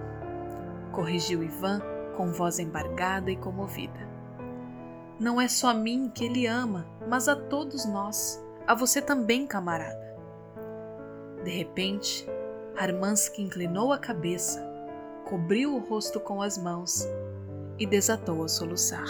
corrigiu 0.94 1.44
Ivan 1.44 1.82
com 2.16 2.32
voz 2.32 2.58
embargada 2.58 3.30
e 3.30 3.36
comovida. 3.36 4.13
Não 5.24 5.40
é 5.40 5.48
só 5.48 5.70
a 5.70 5.74
mim 5.74 6.12
que 6.14 6.26
ele 6.26 6.46
ama, 6.46 6.86
mas 7.08 7.30
a 7.30 7.36
todos 7.38 7.86
nós, 7.86 8.44
a 8.68 8.76
você 8.76 9.02
também, 9.02 9.48
camarada. 9.48 10.18
De 11.46 11.50
repente, 11.50 12.28
Harmansky 12.78 13.42
inclinou 13.42 13.94
a 13.94 13.98
cabeça, 13.98 14.62
cobriu 15.24 15.76
o 15.76 15.80
rosto 15.80 16.20
com 16.20 16.42
as 16.42 16.58
mãos 16.58 17.08
e 17.80 17.86
desatou 17.86 18.44
a 18.44 18.50
soluçar. 18.50 19.08